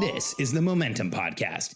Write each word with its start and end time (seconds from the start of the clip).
This 0.00 0.34
is 0.38 0.52
the 0.52 0.62
Momentum 0.62 1.10
Podcast. 1.10 1.74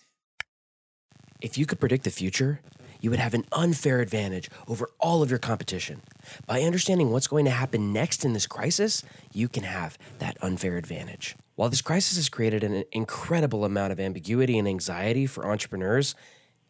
If 1.40 1.58
you 1.58 1.66
could 1.66 1.80
predict 1.80 2.04
the 2.04 2.10
future, 2.10 2.60
you 3.00 3.10
would 3.10 3.18
have 3.18 3.34
an 3.34 3.44
unfair 3.52 4.00
advantage 4.00 4.50
over 4.68 4.88
all 4.98 5.22
of 5.22 5.30
your 5.30 5.38
competition. 5.38 6.02
By 6.46 6.62
understanding 6.62 7.10
what's 7.10 7.26
going 7.26 7.44
to 7.46 7.50
happen 7.50 7.92
next 7.92 8.24
in 8.24 8.32
this 8.32 8.46
crisis, 8.46 9.02
you 9.32 9.48
can 9.48 9.64
have 9.64 9.98
that 10.18 10.36
unfair 10.42 10.76
advantage. 10.76 11.36
While 11.56 11.68
this 11.68 11.82
crisis 11.82 12.16
has 12.16 12.28
created 12.28 12.64
an 12.64 12.84
incredible 12.92 13.64
amount 13.64 13.92
of 13.92 14.00
ambiguity 14.00 14.58
and 14.58 14.68
anxiety 14.68 15.26
for 15.26 15.46
entrepreneurs, 15.46 16.14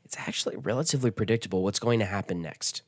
it's 0.05 0.17
actually 0.19 0.57
relatively 0.57 1.11
predictable 1.11 1.63
what's 1.63 1.79
going 1.79 2.01
to 2.01 2.07
happen 2.07 2.43
next. 2.43 2.83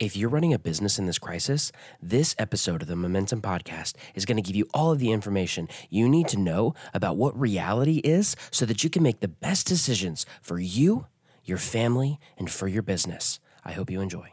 If 0.00 0.16
you're 0.16 0.30
running 0.30 0.54
a 0.54 0.58
business 0.58 0.98
in 0.98 1.04
this 1.04 1.18
crisis, 1.18 1.72
this 2.00 2.34
episode 2.38 2.80
of 2.80 2.88
the 2.88 2.96
Momentum 2.96 3.42
Podcast 3.42 3.96
is 4.14 4.24
going 4.24 4.38
to 4.38 4.42
give 4.42 4.56
you 4.56 4.66
all 4.72 4.92
of 4.92 4.98
the 4.98 5.12
information 5.12 5.68
you 5.90 6.08
need 6.08 6.26
to 6.28 6.38
know 6.38 6.74
about 6.94 7.18
what 7.18 7.38
reality 7.38 7.98
is 7.98 8.34
so 8.50 8.64
that 8.64 8.82
you 8.82 8.88
can 8.88 9.02
make 9.02 9.20
the 9.20 9.28
best 9.28 9.66
decisions 9.66 10.24
for 10.40 10.58
you, 10.58 11.04
your 11.44 11.58
family, 11.58 12.18
and 12.38 12.50
for 12.50 12.66
your 12.66 12.82
business. 12.82 13.40
I 13.62 13.72
hope 13.72 13.90
you 13.90 14.00
enjoy. 14.00 14.32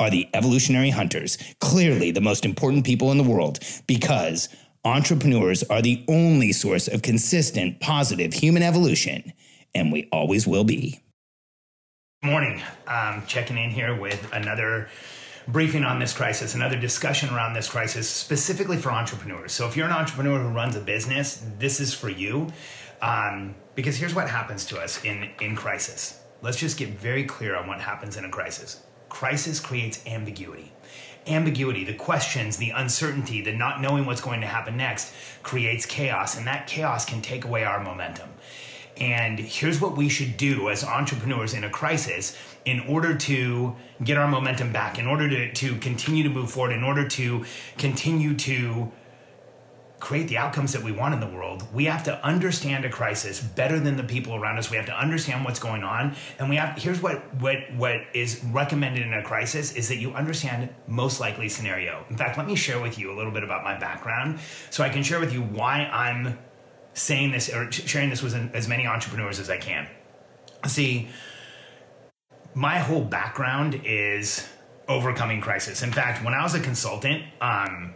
are 0.00 0.10
the 0.10 0.26
evolutionary 0.34 0.90
hunters, 0.90 1.36
clearly 1.60 2.10
the 2.10 2.20
most 2.22 2.44
important 2.44 2.84
people 2.84 3.12
in 3.12 3.18
the 3.18 3.22
world, 3.22 3.60
because 3.86 4.48
entrepreneurs 4.82 5.62
are 5.64 5.82
the 5.82 6.02
only 6.08 6.52
source 6.52 6.88
of 6.88 7.02
consistent, 7.02 7.78
positive 7.80 8.32
human 8.32 8.62
evolution, 8.62 9.32
and 9.74 9.92
we 9.92 10.08
always 10.10 10.46
will 10.46 10.64
be. 10.64 11.00
Good 12.22 12.30
morning. 12.30 12.62
Um, 12.86 13.22
checking 13.26 13.58
in 13.58 13.70
here 13.70 13.94
with 13.94 14.26
another 14.32 14.88
briefing 15.46 15.84
on 15.84 15.98
this 15.98 16.14
crisis, 16.14 16.54
another 16.54 16.78
discussion 16.78 17.34
around 17.34 17.52
this 17.52 17.68
crisis, 17.68 18.08
specifically 18.08 18.78
for 18.78 18.90
entrepreneurs. 18.90 19.52
So, 19.52 19.66
if 19.66 19.76
you're 19.76 19.86
an 19.86 19.92
entrepreneur 19.92 20.38
who 20.38 20.48
runs 20.48 20.76
a 20.76 20.80
business, 20.80 21.44
this 21.58 21.78
is 21.80 21.92
for 21.92 22.08
you. 22.08 22.52
Um, 23.02 23.54
because 23.74 23.96
here's 23.96 24.14
what 24.14 24.28
happens 24.28 24.66
to 24.66 24.78
us 24.78 25.02
in, 25.04 25.30
in 25.40 25.56
crisis. 25.56 26.20
Let's 26.42 26.58
just 26.58 26.78
get 26.78 26.90
very 26.90 27.24
clear 27.24 27.56
on 27.56 27.66
what 27.66 27.80
happens 27.80 28.16
in 28.16 28.24
a 28.24 28.30
crisis. 28.30 28.82
Crisis 29.10 29.60
creates 29.60 30.02
ambiguity. 30.06 30.72
Ambiguity, 31.26 31.84
the 31.84 31.92
questions, 31.92 32.56
the 32.56 32.70
uncertainty, 32.70 33.42
the 33.42 33.52
not 33.52 33.82
knowing 33.82 34.06
what's 34.06 34.22
going 34.22 34.40
to 34.40 34.46
happen 34.46 34.78
next 34.78 35.12
creates 35.42 35.84
chaos, 35.84 36.38
and 36.38 36.46
that 36.46 36.66
chaos 36.66 37.04
can 37.04 37.20
take 37.20 37.44
away 37.44 37.62
our 37.64 37.82
momentum. 37.84 38.30
And 38.96 39.38
here's 39.38 39.80
what 39.80 39.96
we 39.96 40.08
should 40.08 40.36
do 40.36 40.70
as 40.70 40.82
entrepreneurs 40.84 41.54
in 41.54 41.64
a 41.64 41.70
crisis 41.70 42.36
in 42.64 42.80
order 42.80 43.14
to 43.14 43.74
get 44.02 44.16
our 44.16 44.28
momentum 44.28 44.72
back, 44.72 44.98
in 44.98 45.06
order 45.06 45.28
to, 45.28 45.52
to 45.52 45.76
continue 45.76 46.22
to 46.22 46.30
move 46.30 46.50
forward, 46.50 46.72
in 46.72 46.84
order 46.84 47.06
to 47.08 47.44
continue 47.78 48.34
to 48.36 48.90
create 50.00 50.28
the 50.28 50.38
outcomes 50.38 50.72
that 50.72 50.82
we 50.82 50.90
want 50.90 51.12
in 51.14 51.20
the 51.20 51.26
world, 51.26 51.62
we 51.72 51.84
have 51.84 52.02
to 52.04 52.24
understand 52.26 52.84
a 52.84 52.88
crisis 52.88 53.40
better 53.40 53.78
than 53.78 53.96
the 53.96 54.02
people 54.02 54.34
around 54.34 54.58
us. 54.58 54.70
We 54.70 54.76
have 54.78 54.86
to 54.86 54.98
understand 54.98 55.44
what's 55.44 55.60
going 55.60 55.84
on, 55.84 56.16
and 56.38 56.48
we 56.48 56.56
have. 56.56 56.76
Here's 56.82 57.00
what 57.00 57.32
what 57.34 57.58
what 57.76 58.00
is 58.14 58.42
recommended 58.46 59.06
in 59.06 59.12
a 59.12 59.22
crisis 59.22 59.74
is 59.74 59.88
that 59.88 59.98
you 59.98 60.12
understand 60.14 60.70
most 60.88 61.20
likely 61.20 61.48
scenario. 61.48 62.04
In 62.08 62.16
fact, 62.16 62.38
let 62.38 62.46
me 62.46 62.56
share 62.56 62.80
with 62.80 62.98
you 62.98 63.12
a 63.12 63.14
little 63.14 63.32
bit 63.32 63.44
about 63.44 63.62
my 63.62 63.78
background, 63.78 64.40
so 64.70 64.82
I 64.82 64.88
can 64.88 65.02
share 65.02 65.20
with 65.20 65.32
you 65.32 65.42
why 65.42 65.84
I'm 65.84 66.38
saying 66.94 67.32
this 67.32 67.52
or 67.52 67.70
sharing 67.70 68.10
this 68.10 68.22
with 68.22 68.34
as 68.54 68.66
many 68.66 68.86
entrepreneurs 68.86 69.38
as 69.38 69.50
I 69.50 69.58
can. 69.58 69.86
See, 70.66 71.08
my 72.54 72.78
whole 72.78 73.04
background 73.04 73.82
is 73.84 74.48
overcoming 74.88 75.40
crisis. 75.40 75.82
In 75.82 75.92
fact, 75.92 76.24
when 76.24 76.34
I 76.34 76.42
was 76.42 76.54
a 76.54 76.60
consultant, 76.60 77.22
um, 77.40 77.94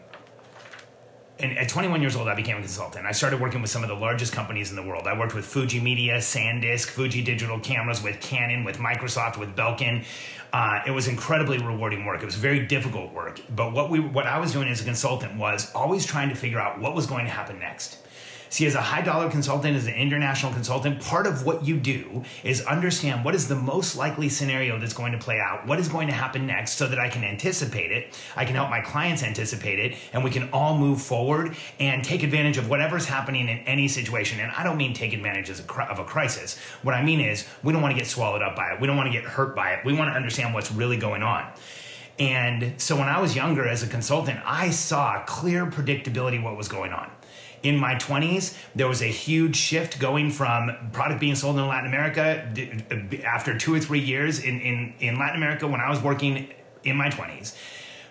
and 1.44 1.58
at 1.58 1.68
21 1.68 2.00
years 2.00 2.16
old, 2.16 2.26
I 2.26 2.34
became 2.34 2.56
a 2.56 2.60
consultant. 2.60 3.04
I 3.04 3.12
started 3.12 3.38
working 3.38 3.60
with 3.60 3.70
some 3.70 3.82
of 3.82 3.88
the 3.90 3.94
largest 3.94 4.32
companies 4.32 4.70
in 4.70 4.76
the 4.76 4.82
world. 4.82 5.06
I 5.06 5.18
worked 5.18 5.34
with 5.34 5.44
Fuji 5.44 5.78
Media, 5.78 6.16
SanDisk, 6.16 6.88
Fuji 6.88 7.22
Digital 7.22 7.60
Cameras, 7.60 8.02
with 8.02 8.18
Canon, 8.22 8.64
with 8.64 8.78
Microsoft, 8.78 9.36
with 9.36 9.54
Belkin. 9.54 10.06
Uh, 10.54 10.80
it 10.86 10.92
was 10.92 11.06
incredibly 11.06 11.58
rewarding 11.58 12.06
work. 12.06 12.22
It 12.22 12.24
was 12.24 12.36
very 12.36 12.66
difficult 12.66 13.12
work. 13.12 13.42
But 13.54 13.74
what 13.74 13.90
we, 13.90 14.00
what 14.00 14.26
I 14.26 14.38
was 14.38 14.52
doing 14.52 14.68
as 14.68 14.80
a 14.80 14.84
consultant 14.84 15.36
was 15.36 15.70
always 15.74 16.06
trying 16.06 16.30
to 16.30 16.34
figure 16.34 16.58
out 16.58 16.80
what 16.80 16.94
was 16.94 17.06
going 17.06 17.26
to 17.26 17.30
happen 17.30 17.58
next. 17.58 17.98
See, 18.54 18.66
as 18.66 18.76
a 18.76 18.80
high 18.80 19.00
dollar 19.00 19.28
consultant, 19.28 19.76
as 19.76 19.88
an 19.88 19.94
international 19.94 20.52
consultant, 20.52 21.00
part 21.00 21.26
of 21.26 21.44
what 21.44 21.66
you 21.66 21.76
do 21.76 22.22
is 22.44 22.64
understand 22.66 23.24
what 23.24 23.34
is 23.34 23.48
the 23.48 23.56
most 23.56 23.96
likely 23.96 24.28
scenario 24.28 24.78
that's 24.78 24.92
going 24.92 25.10
to 25.10 25.18
play 25.18 25.40
out, 25.40 25.66
what 25.66 25.80
is 25.80 25.88
going 25.88 26.06
to 26.06 26.12
happen 26.12 26.46
next, 26.46 26.74
so 26.74 26.86
that 26.86 27.00
I 27.00 27.08
can 27.08 27.24
anticipate 27.24 27.90
it, 27.90 28.16
I 28.36 28.44
can 28.44 28.54
help 28.54 28.70
my 28.70 28.80
clients 28.80 29.24
anticipate 29.24 29.80
it, 29.80 29.98
and 30.12 30.22
we 30.22 30.30
can 30.30 30.50
all 30.50 30.78
move 30.78 31.02
forward 31.02 31.56
and 31.80 32.04
take 32.04 32.22
advantage 32.22 32.56
of 32.56 32.68
whatever's 32.68 33.06
happening 33.06 33.48
in 33.48 33.58
any 33.66 33.88
situation. 33.88 34.38
And 34.38 34.52
I 34.52 34.62
don't 34.62 34.76
mean 34.76 34.94
take 34.94 35.12
advantage 35.12 35.50
of 35.50 35.98
a 35.98 36.04
crisis. 36.04 36.56
What 36.84 36.94
I 36.94 37.02
mean 37.02 37.18
is, 37.18 37.48
we 37.64 37.72
don't 37.72 37.82
want 37.82 37.92
to 37.92 37.98
get 37.98 38.06
swallowed 38.06 38.42
up 38.42 38.54
by 38.54 38.70
it, 38.70 38.80
we 38.80 38.86
don't 38.86 38.96
want 38.96 39.08
to 39.08 39.12
get 39.12 39.24
hurt 39.24 39.56
by 39.56 39.72
it, 39.72 39.84
we 39.84 39.94
want 39.94 40.10
to 40.10 40.14
understand 40.14 40.54
what's 40.54 40.70
really 40.70 40.96
going 40.96 41.24
on. 41.24 41.44
And 42.20 42.80
so 42.80 42.94
when 42.94 43.08
I 43.08 43.20
was 43.20 43.34
younger 43.34 43.66
as 43.66 43.82
a 43.82 43.88
consultant, 43.88 44.38
I 44.44 44.70
saw 44.70 45.24
clear 45.24 45.66
predictability 45.66 46.40
what 46.40 46.56
was 46.56 46.68
going 46.68 46.92
on 46.92 47.10
in 47.64 47.78
my 47.78 47.94
20s, 47.96 48.56
there 48.74 48.86
was 48.86 49.02
a 49.02 49.06
huge 49.06 49.56
shift 49.56 49.98
going 49.98 50.30
from 50.30 50.70
product 50.92 51.18
being 51.18 51.34
sold 51.34 51.56
in 51.56 51.66
Latin 51.66 51.88
America 51.88 52.46
after 53.24 53.58
two 53.58 53.74
or 53.74 53.80
three 53.80 53.98
years 53.98 54.38
in, 54.38 54.60
in, 54.60 54.94
in 55.00 55.18
Latin 55.18 55.36
America 55.36 55.66
when 55.66 55.80
I 55.80 55.88
was 55.90 56.00
working 56.00 56.52
in 56.84 56.94
my 56.94 57.08
20s. 57.08 57.56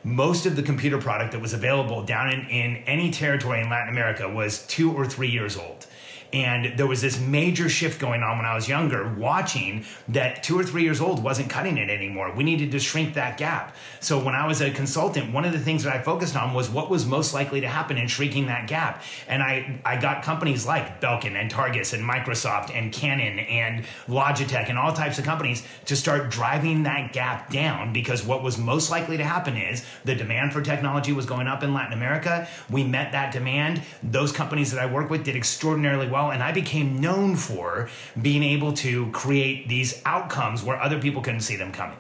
Most 0.04 0.46
of 0.46 0.56
the 0.58 0.64
computer 0.64 0.98
product 0.98 1.32
that 1.32 1.40
was 1.40 1.54
available 1.54 2.04
down 2.04 2.34
in, 2.34 2.42
in 2.48 2.78
any 2.88 3.12
territory 3.12 3.62
in 3.62 3.70
Latin 3.70 3.90
America 3.90 4.28
was 4.28 4.66
two 4.68 4.92
or 4.92 5.06
three 5.06 5.30
years 5.30 5.56
old. 5.56 5.86
And 6.34 6.78
there 6.80 6.88
was 6.88 7.02
this 7.02 7.20
major 7.20 7.70
shift 7.70 8.00
going 8.00 8.24
on 8.24 8.38
when 8.38 8.46
I 8.46 8.56
was 8.56 8.68
younger, 8.68 9.08
watching 9.14 9.86
that 10.08 10.42
two 10.42 10.60
or 10.60 10.64
three 10.64 10.84
years 10.84 11.00
old 11.00 11.24
wasn't 11.24 11.50
cutting 11.50 11.78
it 11.78 11.92
anymore. 11.92 12.34
We 12.36 12.44
needed 12.44 12.72
to 12.72 12.80
shrink 12.80 13.14
that 13.14 13.38
gap. 13.38 13.76
So 14.00 14.18
when 14.18 14.34
I 14.34 14.48
was 14.48 14.60
a 14.60 14.72
consultant, 14.72 15.32
one 15.32 15.46
of 15.46 15.54
the 15.54 15.60
things 15.60 15.84
that 15.84 15.96
I 15.96 16.02
focused 16.02 16.36
on 16.36 16.56
was 16.56 16.70
what 16.70 16.90
was 16.90 17.06
most 17.06 17.36
likely 17.36 17.62
to 17.62 17.68
happen 17.68 17.98
in 17.98 18.08
shrinking 18.08 18.48
that 18.48 18.68
gap. 18.68 19.04
And 19.28 19.44
I, 19.44 19.80
I 19.86 20.02
got 20.02 20.24
companies 20.24 20.66
like 20.66 21.00
Belkin 21.00 21.40
and 21.40 21.52
Targus 21.52 21.94
and 21.94 22.04
Microsoft 22.04 22.76
and 22.76 22.92
Canon 22.92 23.38
and 23.38 23.86
Logitech 24.08 24.70
and 24.70 24.80
all 24.80 24.92
types 24.92 25.20
of 25.20 25.26
companies 25.26 25.66
to 25.86 25.96
start 25.96 26.32
driving 26.32 26.84
that 26.84 27.14
gap 27.14 27.52
down 27.52 27.94
because 27.94 28.26
what 28.26 28.42
was 28.42 28.58
most 28.58 28.90
likely 28.90 29.18
to 29.18 29.24
happen 29.24 29.56
is 29.56 29.86
the 30.04 30.16
demand 30.16 30.52
for 30.52 30.64
technology 30.64 31.14
was 31.14 31.28
going 31.28 31.48
up 31.48 31.62
in 31.62 31.76
Latin 31.76 31.94
America. 31.94 32.48
We 32.72 32.84
met 32.84 33.12
that 33.12 33.32
demand. 33.32 33.84
Those 34.02 34.32
companies 34.32 34.72
that 34.72 34.82
I 34.82 34.92
work 34.92 35.12
with 35.12 35.24
did 35.24 35.36
extraordinarily 35.36 36.08
well 36.08 36.23
well, 36.24 36.32
and 36.32 36.42
I 36.42 36.54
became 36.54 37.02
known 37.02 37.36
for 37.36 37.90
being 38.20 38.44
able 38.44 38.72
to 38.74 39.12
create 39.12 39.68
these 39.68 40.02
outcomes 40.06 40.64
where 40.64 40.82
other 40.82 40.98
people 41.00 41.22
couldn't 41.22 41.42
see 41.42 41.58
them 41.58 41.74
coming. 41.74 41.98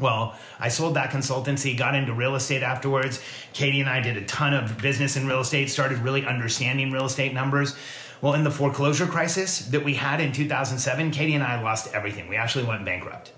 Well, 0.00 0.36
I 0.58 0.68
sold 0.68 0.94
that 0.94 1.10
consultancy, 1.10 1.76
got 1.76 1.94
into 1.94 2.12
real 2.12 2.34
estate 2.34 2.64
afterwards. 2.64 3.20
Katie 3.52 3.80
and 3.80 3.88
I 3.88 4.00
did 4.00 4.16
a 4.16 4.24
ton 4.24 4.54
of 4.54 4.78
business 4.78 5.16
in 5.16 5.28
real 5.28 5.40
estate, 5.40 5.70
started 5.70 5.98
really 5.98 6.26
understanding 6.26 6.90
real 6.90 7.06
estate 7.06 7.32
numbers. 7.32 7.76
Well, 8.20 8.34
in 8.34 8.42
the 8.42 8.50
foreclosure 8.50 9.06
crisis 9.06 9.60
that 9.66 9.84
we 9.84 9.94
had 9.94 10.20
in 10.20 10.32
2007, 10.32 11.12
Katie 11.12 11.34
and 11.34 11.44
I 11.44 11.62
lost 11.62 11.94
everything. 11.94 12.28
We 12.28 12.34
actually 12.34 12.64
went 12.64 12.84
bankrupt. 12.84 13.32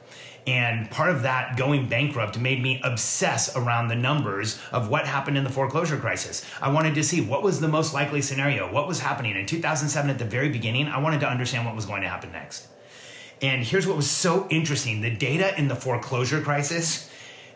And 0.46 0.90
part 0.90 1.10
of 1.10 1.22
that 1.22 1.56
going 1.56 1.88
bankrupt 1.88 2.38
made 2.38 2.62
me 2.62 2.80
obsess 2.82 3.54
around 3.56 3.88
the 3.88 3.96
numbers 3.96 4.58
of 4.72 4.88
what 4.88 5.06
happened 5.06 5.36
in 5.36 5.44
the 5.44 5.50
foreclosure 5.50 5.98
crisis. 5.98 6.44
I 6.60 6.70
wanted 6.70 6.94
to 6.94 7.04
see 7.04 7.20
what 7.20 7.42
was 7.42 7.60
the 7.60 7.68
most 7.68 7.92
likely 7.92 8.22
scenario, 8.22 8.72
what 8.72 8.88
was 8.88 9.00
happening 9.00 9.36
in 9.36 9.46
2007 9.46 10.10
at 10.10 10.18
the 10.18 10.24
very 10.24 10.48
beginning. 10.48 10.88
I 10.88 10.98
wanted 10.98 11.20
to 11.20 11.28
understand 11.28 11.66
what 11.66 11.76
was 11.76 11.86
going 11.86 12.02
to 12.02 12.08
happen 12.08 12.32
next. 12.32 12.66
And 13.42 13.62
here's 13.62 13.86
what 13.86 13.96
was 13.96 14.10
so 14.10 14.46
interesting 14.50 15.00
the 15.00 15.14
data 15.14 15.58
in 15.58 15.68
the 15.68 15.76
foreclosure 15.76 16.40
crisis 16.40 17.10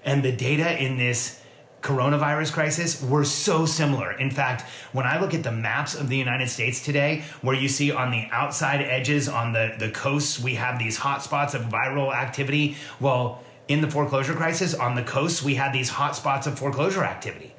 and 0.05 0.23
the 0.23 0.33
data 0.33 0.83
in 0.83 0.97
this 0.99 1.41
coronavirus 1.85 2.51
crisis 2.51 3.03
were 3.03 3.25
so 3.25 3.67
similar. 3.67 4.13
In 4.13 4.31
fact, 4.31 4.63
when 4.93 5.05
I 5.05 5.21
look 5.21 5.35
at 5.35 5.43
the 5.43 5.53
maps 5.53 5.95
of 5.95 6.09
the 6.09 6.17
United 6.17 6.49
States 6.49 6.83
today, 6.83 7.25
where 7.43 7.55
you 7.55 7.69
see 7.69 7.93
on 7.93 8.11
the 8.11 8.27
outside 8.33 8.81
edges, 8.81 9.29
on 9.29 9.53
the, 9.53 9.75
the 9.79 9.91
coasts, 9.91 10.41
we 10.41 10.55
have 10.55 10.79
these 10.79 10.99
hotspots 10.99 11.53
of 11.55 11.67
viral 11.67 12.13
activity. 12.13 12.77
Well, 13.01 13.45
in 13.69 13.83
the 13.83 13.91
foreclosure 13.91 14.33
crisis, 14.33 14.75
on 14.75 14.95
the 14.95 15.03
coasts, 15.03 15.43
we 15.43 15.57
had 15.57 15.75
these 15.75 15.91
hotspots 15.91 16.47
of 16.47 16.59
foreclosure 16.59 17.05
activity. 17.05 17.55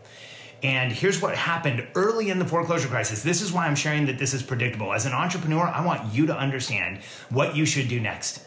And 0.64 0.92
here's 0.92 1.22
what 1.22 1.36
happened 1.36 1.88
early 1.94 2.32
in 2.32 2.40
the 2.40 2.46
foreclosure 2.46 2.88
crisis. 2.88 3.22
This 3.22 3.44
is 3.44 3.54
why 3.54 3.68
I'm 3.68 3.76
sharing 3.76 4.08
that 4.08 4.18
this 4.18 4.34
is 4.34 4.42
predictable. 4.42 4.92
As 4.92 5.06
an 5.06 5.14
entrepreneur, 5.14 5.68
I 5.68 5.86
want 5.86 6.16
you 6.16 6.26
to 6.26 6.36
understand 6.36 7.04
what 7.30 7.56
you 7.56 7.68
should 7.68 7.88
do 7.88 8.00
next. 8.00 8.42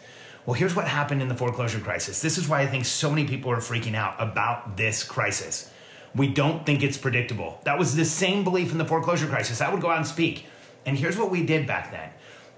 Well, 0.49 0.55
here's 0.55 0.75
what 0.75 0.89
happened 0.89 1.21
in 1.21 1.29
the 1.29 1.35
foreclosure 1.35 1.79
crisis. 1.79 2.23
This 2.23 2.39
is 2.39 2.49
why 2.49 2.63
I 2.63 2.67
think 2.67 2.87
so 2.87 3.11
many 3.11 3.27
people 3.27 3.51
are 3.51 3.59
freaking 3.59 3.95
out 3.95 4.15
about 4.19 4.79
this 4.79 5.05
crisis. 5.05 5.71
We 6.15 6.29
don't 6.29 6.65
think 6.65 6.83
it's 6.83 6.97
predictable. 6.97 7.61
That 7.65 7.79
was 7.79 7.95
the 7.95 8.07
same 8.07 8.45
belief 8.45 8.73
in 8.73 8.79
the 8.79 8.87
foreclosure 8.87 9.27
crisis. 9.27 9.61
I 9.61 9.71
would 9.71 9.83
go 9.83 9.91
out 9.91 9.99
and 9.99 10.07
speak. 10.07 10.47
And 10.87 10.97
here's 10.97 11.19
what 11.19 11.31
we 11.31 11.45
did 11.45 11.67
back 11.67 11.91
then 11.91 12.09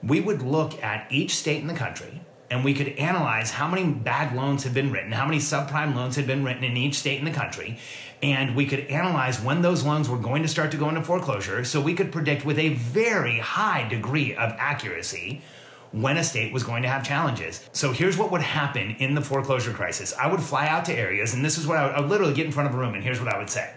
we 0.08 0.20
would 0.20 0.40
look 0.40 0.80
at 0.84 1.10
each 1.10 1.34
state 1.34 1.60
in 1.60 1.66
the 1.66 1.74
country 1.74 2.20
and 2.48 2.64
we 2.64 2.74
could 2.74 2.90
analyze 2.90 3.50
how 3.50 3.66
many 3.66 3.92
bad 3.92 4.36
loans 4.36 4.62
had 4.62 4.72
been 4.72 4.92
written, 4.92 5.10
how 5.10 5.26
many 5.26 5.38
subprime 5.38 5.96
loans 5.96 6.14
had 6.14 6.28
been 6.28 6.44
written 6.44 6.62
in 6.62 6.76
each 6.76 6.94
state 6.94 7.18
in 7.18 7.24
the 7.24 7.32
country, 7.32 7.76
and 8.22 8.54
we 8.54 8.66
could 8.66 8.86
analyze 8.86 9.40
when 9.40 9.62
those 9.62 9.84
loans 9.84 10.08
were 10.08 10.16
going 10.16 10.42
to 10.42 10.48
start 10.48 10.70
to 10.70 10.76
go 10.76 10.88
into 10.88 11.02
foreclosure 11.02 11.64
so 11.64 11.80
we 11.80 11.94
could 11.94 12.12
predict 12.12 12.44
with 12.44 12.58
a 12.58 12.68
very 12.68 13.40
high 13.40 13.88
degree 13.88 14.32
of 14.34 14.54
accuracy 14.58 15.42
when 15.92 16.16
a 16.16 16.24
state 16.24 16.52
was 16.52 16.62
going 16.62 16.82
to 16.82 16.88
have 16.88 17.04
challenges. 17.04 17.68
So 17.72 17.92
here's 17.92 18.16
what 18.16 18.30
would 18.30 18.42
happen 18.42 18.96
in 18.98 19.14
the 19.14 19.20
foreclosure 19.20 19.72
crisis. 19.72 20.14
I 20.14 20.30
would 20.30 20.40
fly 20.40 20.68
out 20.68 20.84
to 20.86 20.94
areas, 20.94 21.34
and 21.34 21.44
this 21.44 21.58
is 21.58 21.66
what 21.66 21.78
I 21.78 21.86
would, 21.86 21.94
I 21.94 22.00
would 22.00 22.10
literally 22.10 22.34
get 22.34 22.46
in 22.46 22.52
front 22.52 22.68
of 22.68 22.74
a 22.74 22.78
room, 22.78 22.94
and 22.94 23.02
here's 23.02 23.20
what 23.20 23.32
I 23.32 23.38
would 23.38 23.50
say. 23.50 23.72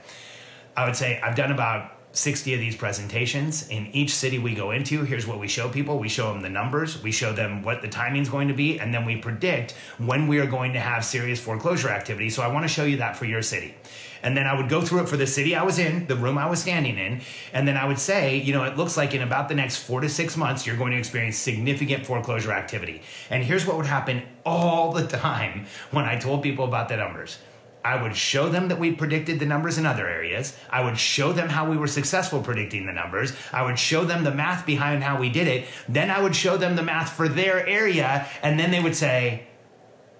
I 0.75 0.85
would 0.85 0.95
say, 0.95 1.19
I've 1.21 1.35
done 1.35 1.51
about 1.51 1.91
60 2.13 2.53
of 2.53 2.59
these 2.59 2.75
presentations. 2.75 3.67
In 3.69 3.87
each 3.87 4.13
city 4.13 4.37
we 4.37 4.53
go 4.53 4.69
into, 4.69 5.03
here's 5.03 5.25
what 5.25 5.39
we 5.39 5.47
show 5.47 5.67
people. 5.67 5.97
We 5.97 6.09
show 6.09 6.31
them 6.31 6.41
the 6.41 6.49
numbers, 6.49 7.01
we 7.01 7.11
show 7.11 7.33
them 7.33 7.63
what 7.63 7.81
the 7.81 7.87
timing 7.87 8.21
is 8.21 8.29
going 8.29 8.47
to 8.47 8.53
be, 8.53 8.79
and 8.79 8.93
then 8.93 9.03
we 9.03 9.17
predict 9.17 9.71
when 9.97 10.27
we 10.27 10.39
are 10.39 10.45
going 10.45 10.73
to 10.73 10.79
have 10.79 11.03
serious 11.03 11.39
foreclosure 11.39 11.89
activity. 11.89 12.29
So 12.29 12.43
I 12.43 12.47
want 12.47 12.65
to 12.65 12.67
show 12.67 12.83
you 12.83 12.97
that 12.97 13.17
for 13.17 13.25
your 13.25 13.41
city. 13.41 13.73
And 14.21 14.37
then 14.37 14.45
I 14.45 14.55
would 14.55 14.69
go 14.69 14.81
through 14.81 15.01
it 15.01 15.09
for 15.09 15.17
the 15.17 15.27
city 15.27 15.55
I 15.55 15.63
was 15.63 15.79
in, 15.79 16.05
the 16.07 16.15
room 16.15 16.37
I 16.37 16.49
was 16.49 16.59
standing 16.61 16.97
in. 16.97 17.21
And 17.51 17.67
then 17.67 17.75
I 17.75 17.85
would 17.85 17.99
say, 17.99 18.37
you 18.37 18.53
know, 18.53 18.63
it 18.63 18.77
looks 18.77 18.95
like 18.95 19.13
in 19.13 19.21
about 19.21 19.49
the 19.49 19.55
next 19.55 19.77
four 19.77 19.99
to 19.99 20.07
six 20.07 20.37
months, 20.37 20.65
you're 20.65 20.77
going 20.77 20.91
to 20.91 20.97
experience 20.97 21.37
significant 21.37 22.05
foreclosure 22.05 22.53
activity. 22.53 23.01
And 23.29 23.43
here's 23.43 23.65
what 23.65 23.75
would 23.75 23.85
happen 23.85 24.21
all 24.45 24.93
the 24.93 25.05
time 25.17 25.65
when 25.91 26.05
I 26.05 26.17
told 26.17 26.43
people 26.43 26.63
about 26.63 26.89
the 26.89 26.95
numbers. 26.95 27.39
I 27.85 28.01
would 28.01 28.15
show 28.15 28.47
them 28.47 28.69
that 28.69 28.79
we 28.79 28.93
predicted 28.93 29.39
the 29.39 29.45
numbers 29.45 29.77
in 29.77 29.85
other 29.85 30.07
areas. 30.07 30.55
I 30.69 30.83
would 30.83 30.97
show 30.97 31.33
them 31.33 31.49
how 31.49 31.69
we 31.69 31.75
were 31.75 31.87
successful 31.87 32.41
predicting 32.41 32.85
the 32.85 32.93
numbers. 32.93 33.33
I 33.51 33.63
would 33.63 33.77
show 33.77 34.05
them 34.05 34.23
the 34.23 34.33
math 34.33 34.65
behind 34.65 35.03
how 35.03 35.19
we 35.19 35.29
did 35.29 35.47
it. 35.47 35.67
Then 35.89 36.09
I 36.09 36.21
would 36.21 36.35
show 36.35 36.55
them 36.55 36.75
the 36.75 36.83
math 36.83 37.11
for 37.13 37.27
their 37.27 37.65
area. 37.67 38.27
And 38.41 38.57
then 38.57 38.71
they 38.71 38.81
would 38.81 38.95
say, 38.95 39.47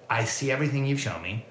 I 0.10 0.26
see 0.26 0.52
everything 0.52 0.86
you've 0.86 1.00
shown 1.00 1.22
me. 1.22 1.46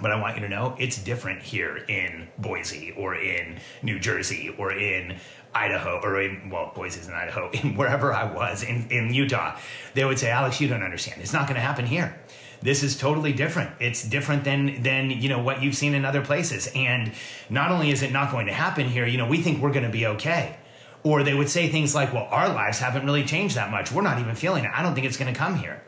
But 0.00 0.12
I 0.12 0.20
want 0.20 0.36
you 0.36 0.42
to 0.42 0.48
know 0.48 0.76
it's 0.78 1.02
different 1.02 1.42
here 1.42 1.76
in 1.76 2.28
Boise 2.38 2.94
or 2.96 3.14
in 3.14 3.58
New 3.82 3.98
Jersey 3.98 4.54
or 4.56 4.72
in 4.72 5.18
Idaho 5.54 6.00
or 6.02 6.20
in, 6.20 6.50
well, 6.50 6.72
Boise's 6.74 7.08
in 7.08 7.14
Idaho, 7.14 7.50
in 7.52 7.74
wherever 7.76 8.12
I 8.12 8.32
was 8.32 8.62
in, 8.62 8.88
in 8.90 9.14
Utah. 9.14 9.56
They 9.94 10.04
would 10.04 10.18
say, 10.18 10.30
Alex, 10.30 10.60
you 10.60 10.68
don't 10.68 10.82
understand. 10.82 11.22
It's 11.22 11.32
not 11.32 11.46
going 11.46 11.56
to 11.56 11.60
happen 11.60 11.86
here. 11.86 12.18
This 12.60 12.82
is 12.82 12.96
totally 12.96 13.32
different. 13.32 13.70
It's 13.80 14.02
different 14.02 14.44
than 14.44 14.82
than 14.82 15.10
you 15.10 15.28
know 15.28 15.42
what 15.42 15.62
you've 15.62 15.76
seen 15.76 15.94
in 15.94 16.04
other 16.04 16.22
places. 16.22 16.70
And 16.74 17.12
not 17.48 17.70
only 17.70 17.90
is 17.90 18.02
it 18.02 18.12
not 18.12 18.30
going 18.32 18.46
to 18.46 18.52
happen 18.52 18.88
here, 18.88 19.06
you 19.06 19.18
know, 19.18 19.28
we 19.28 19.38
think 19.42 19.62
we're 19.62 19.72
going 19.72 19.86
to 19.86 19.90
be 19.90 20.06
okay. 20.06 20.56
Or 21.04 21.22
they 21.22 21.34
would 21.34 21.48
say 21.48 21.68
things 21.68 21.94
like, 21.94 22.12
well, 22.12 22.26
our 22.30 22.48
lives 22.48 22.80
haven't 22.80 23.06
really 23.06 23.24
changed 23.24 23.56
that 23.56 23.70
much. 23.70 23.92
We're 23.92 24.02
not 24.02 24.18
even 24.18 24.34
feeling 24.34 24.64
it. 24.64 24.70
I 24.74 24.82
don't 24.82 24.94
think 24.94 25.06
it's 25.06 25.16
going 25.16 25.32
to 25.32 25.38
come 25.38 25.56
here. 25.56 25.82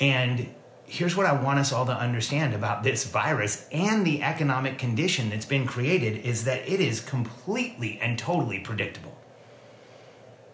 And 0.00 0.48
here's 0.86 1.16
what 1.16 1.26
I 1.26 1.32
want 1.32 1.58
us 1.58 1.72
all 1.72 1.86
to 1.86 1.92
understand 1.92 2.54
about 2.54 2.82
this 2.82 3.04
virus 3.04 3.68
and 3.70 4.06
the 4.06 4.22
economic 4.22 4.78
condition 4.78 5.30
that's 5.30 5.46
been 5.46 5.66
created 5.66 6.24
is 6.24 6.44
that 6.44 6.68
it 6.68 6.80
is 6.80 7.00
completely 7.00 7.98
and 8.00 8.18
totally 8.18 8.60
predictable. 8.60 9.16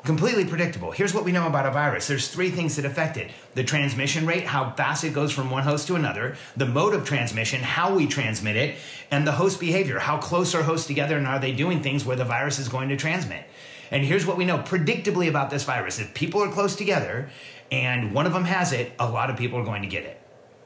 Completely 0.05 0.47
predictable. 0.47 0.93
Here's 0.93 1.13
what 1.13 1.25
we 1.25 1.33
know 1.33 1.47
about 1.47 1.67
a 1.67 1.71
virus. 1.71 2.07
There's 2.07 2.29
three 2.29 2.51
things 2.51 2.77
that 2.77 2.87
affect 2.87 3.19
it. 3.19 3.31
The 3.55 3.65
transmission 3.65 4.27
rate, 4.27 4.45
how 4.45 4.71
fast 4.71 5.05
it 5.05 5.13
goes 5.13 5.31
from 5.31 5.51
one 5.51 5.65
host 5.65 5.87
to 5.89 5.95
another, 5.95 6.37
the 6.57 6.65
mode 6.65 6.95
of 6.95 7.05
transmission, 7.05 7.61
how 7.61 7.95
we 7.95 8.07
transmit 8.07 8.57
it, 8.57 8.77
and 9.11 9.27
the 9.27 9.33
host 9.33 9.61
behavior, 9.61 9.99
how 9.99 10.17
close 10.17 10.55
are 10.55 10.63
hosts 10.63 10.87
together 10.87 11.19
and 11.19 11.27
are 11.27 11.39
they 11.39 11.53
doing 11.53 11.83
things 11.83 12.07
where 12.07 12.17
the 12.17 12.25
virus 12.25 12.59
is 12.59 12.69
going 12.69 12.89
to 12.89 12.97
transmit. 12.97 13.45
And 13.91 14.03
here's 14.03 14.25
what 14.25 14.39
we 14.39 14.47
know 14.47 14.59
predictably 14.59 15.29
about 15.29 15.51
this 15.51 15.65
virus. 15.65 15.99
If 15.99 16.15
people 16.15 16.43
are 16.43 16.51
close 16.51 16.77
together 16.77 17.29
and 17.71 18.15
one 18.15 18.25
of 18.25 18.33
them 18.33 18.45
has 18.45 18.73
it, 18.73 18.93
a 18.99 19.11
lot 19.11 19.29
of 19.29 19.37
people 19.37 19.59
are 19.59 19.65
going 19.65 19.83
to 19.83 19.89
get 19.89 20.05
it. 20.05 20.21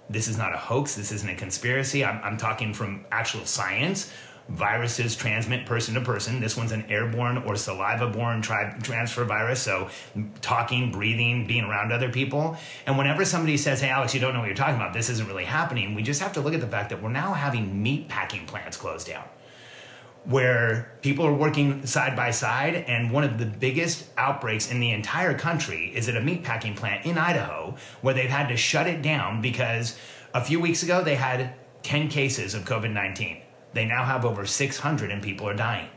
This 0.09 0.29
is 0.29 0.39
not 0.39 0.55
a 0.55 0.59
hoax. 0.59 0.95
This 0.95 1.11
isn't 1.11 1.29
a 1.29 1.35
conspiracy. 1.35 2.05
I'm, 2.05 2.21
I'm 2.23 2.37
talking 2.37 2.73
from 2.73 3.07
actual 3.11 3.47
science. 3.47 4.13
Viruses 4.49 5.17
transmit 5.17 5.65
person 5.65 5.95
to 5.95 6.01
person. 6.01 6.41
This 6.41 6.57
one's 6.57 6.73
an 6.73 6.85
airborne 6.91 7.39
or 7.39 7.57
saliva 7.57 8.09
borne 8.09 8.43
tri- 8.43 8.77
transfer 8.83 9.25
virus. 9.25 9.61
So, 9.63 9.89
talking, 10.43 10.93
breathing, 10.93 11.47
being 11.47 11.65
around 11.65 11.93
other 11.93 12.11
people. 12.11 12.57
And 12.87 12.99
whenever 12.99 13.25
somebody 13.25 13.57
says, 13.57 13.81
Hey, 13.81 13.89
Alex, 13.89 14.15
you 14.15 14.21
don't 14.21 14.35
know 14.35 14.41
what 14.41 14.47
you're 14.47 14.57
talking 14.57 14.77
about, 14.77 14.93
this 14.93 15.09
isn't 15.09 15.27
really 15.27 15.47
happening, 15.47 15.95
we 15.95 16.03
just 16.03 16.21
have 16.21 16.33
to 16.35 16.41
look 16.41 16.55
at 16.55 16.61
the 16.61 16.67
fact 16.67 16.91
that 16.91 17.03
we're 17.03 17.09
now 17.09 17.33
having 17.33 17.83
meat 17.83 18.09
packing 18.09 18.47
plants 18.47 18.77
closed 18.77 19.07
down 19.07 19.25
where 20.25 20.91
people 21.03 21.27
are 21.27 21.35
working 21.35 21.85
side 21.87 22.17
by 22.17 22.31
side. 22.31 22.75
And 22.75 23.11
one 23.11 23.25
of 23.25 23.39
the 23.39 23.47
biggest 23.47 24.07
outbreaks 24.17 24.71
in 24.71 24.81
the 24.81 24.91
entire 24.91 25.37
country 25.37 25.93
is 25.95 26.09
at 26.09 26.17
a 26.17 26.21
meatpacking 26.21 26.77
plant 26.77 27.05
in 27.07 27.19
Idaho, 27.19 27.77
where 28.01 28.15
they've 28.15 28.31
had 28.31 28.49
to 28.49 28.57
shut 28.57 28.87
it 28.87 29.03
down 29.03 29.41
because 29.43 29.99
a 30.33 30.43
few 30.43 30.61
weeks 30.61 30.83
ago 30.83 31.03
they 31.03 31.17
had 31.17 31.55
10 31.83 32.09
cases 32.09 32.55
of 32.55 32.65
COVID 32.65 32.93
19. 32.93 33.41
They 33.75 33.85
now 33.85 34.05
have 34.05 34.25
over 34.25 34.47
600 34.47 35.11
and 35.11 35.23
people 35.23 35.49
are 35.49 35.55
dying. 35.55 35.89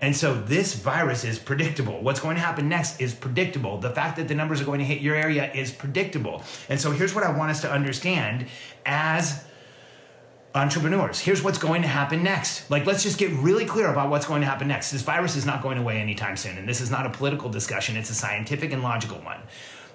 And 0.00 0.14
so 0.14 0.34
this 0.34 0.74
virus 0.74 1.24
is 1.24 1.38
predictable. 1.38 2.02
What's 2.02 2.20
going 2.20 2.36
to 2.36 2.42
happen 2.42 2.68
next 2.68 3.00
is 3.00 3.14
predictable. 3.14 3.78
The 3.78 3.90
fact 3.90 4.16
that 4.18 4.28
the 4.28 4.34
numbers 4.34 4.60
are 4.60 4.64
going 4.64 4.80
to 4.80 4.84
hit 4.84 5.00
your 5.00 5.14
area 5.14 5.50
is 5.52 5.70
predictable. 5.70 6.42
And 6.68 6.78
so 6.78 6.90
here's 6.90 7.14
what 7.14 7.24
I 7.24 7.36
want 7.36 7.50
us 7.50 7.62
to 7.62 7.72
understand 7.72 8.46
as 8.84 9.44
entrepreneurs. 10.54 11.20
Here's 11.20 11.42
what's 11.42 11.58
going 11.58 11.82
to 11.82 11.88
happen 11.88 12.22
next. 12.22 12.70
Like, 12.70 12.86
let's 12.86 13.02
just 13.02 13.18
get 13.18 13.30
really 13.32 13.66
clear 13.66 13.88
about 13.88 14.10
what's 14.10 14.26
going 14.26 14.40
to 14.40 14.46
happen 14.46 14.68
next. 14.68 14.90
This 14.90 15.02
virus 15.02 15.36
is 15.36 15.46
not 15.46 15.62
going 15.62 15.78
away 15.78 15.98
anytime 15.98 16.36
soon. 16.36 16.58
And 16.58 16.68
this 16.68 16.80
is 16.80 16.90
not 16.90 17.06
a 17.06 17.10
political 17.10 17.50
discussion, 17.50 17.96
it's 17.96 18.10
a 18.10 18.14
scientific 18.14 18.72
and 18.72 18.82
logical 18.82 19.18
one. 19.18 19.40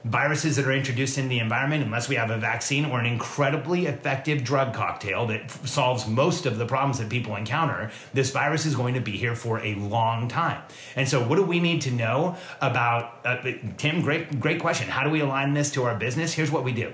Viruses 0.03 0.55
that 0.55 0.65
are 0.65 0.72
introduced 0.72 1.20
in 1.20 1.29
the 1.29 1.38
environment, 1.38 1.84
unless 1.84 2.10
we 2.10 2.15
have 2.15 2.31
a 2.31 2.38
vaccine 2.38 2.86
or 2.86 3.00
an 3.00 3.05
incredibly 3.05 3.86
effective 3.86 4.43
drug 4.43 4.74
cocktail 4.74 5.27
that 5.27 5.41
f- 5.41 5.67
solves 5.67 6.08
most 6.08 6.48
of 6.48 6.58
the 6.58 6.65
problems 6.65 6.98
that 6.98 7.08
people 7.08 7.36
encounter, 7.36 7.91
this 8.12 8.31
virus 8.31 8.65
is 8.65 8.75
going 8.75 8.96
to 8.96 9.00
be 9.00 9.12
here 9.12 9.36
for 9.36 9.60
a 9.60 9.75
long 9.75 10.27
time. 10.27 10.60
And 10.96 11.08
so, 11.08 11.27
what 11.27 11.36
do 11.36 11.43
we 11.43 11.60
need 11.60 11.81
to 11.81 11.91
know 11.91 12.36
about 12.62 13.20
uh, 13.24 13.43
Tim? 13.77 14.01
Great, 14.01 14.39
great 14.39 14.60
question. 14.60 14.89
How 14.89 15.03
do 15.03 15.12
we 15.12 15.20
align 15.20 15.53
this 15.53 15.72
to 15.74 15.84
our 15.84 15.96
business? 15.96 16.34
Here's 16.34 16.51
what 16.51 16.63
we 16.63 16.72
do 16.72 16.93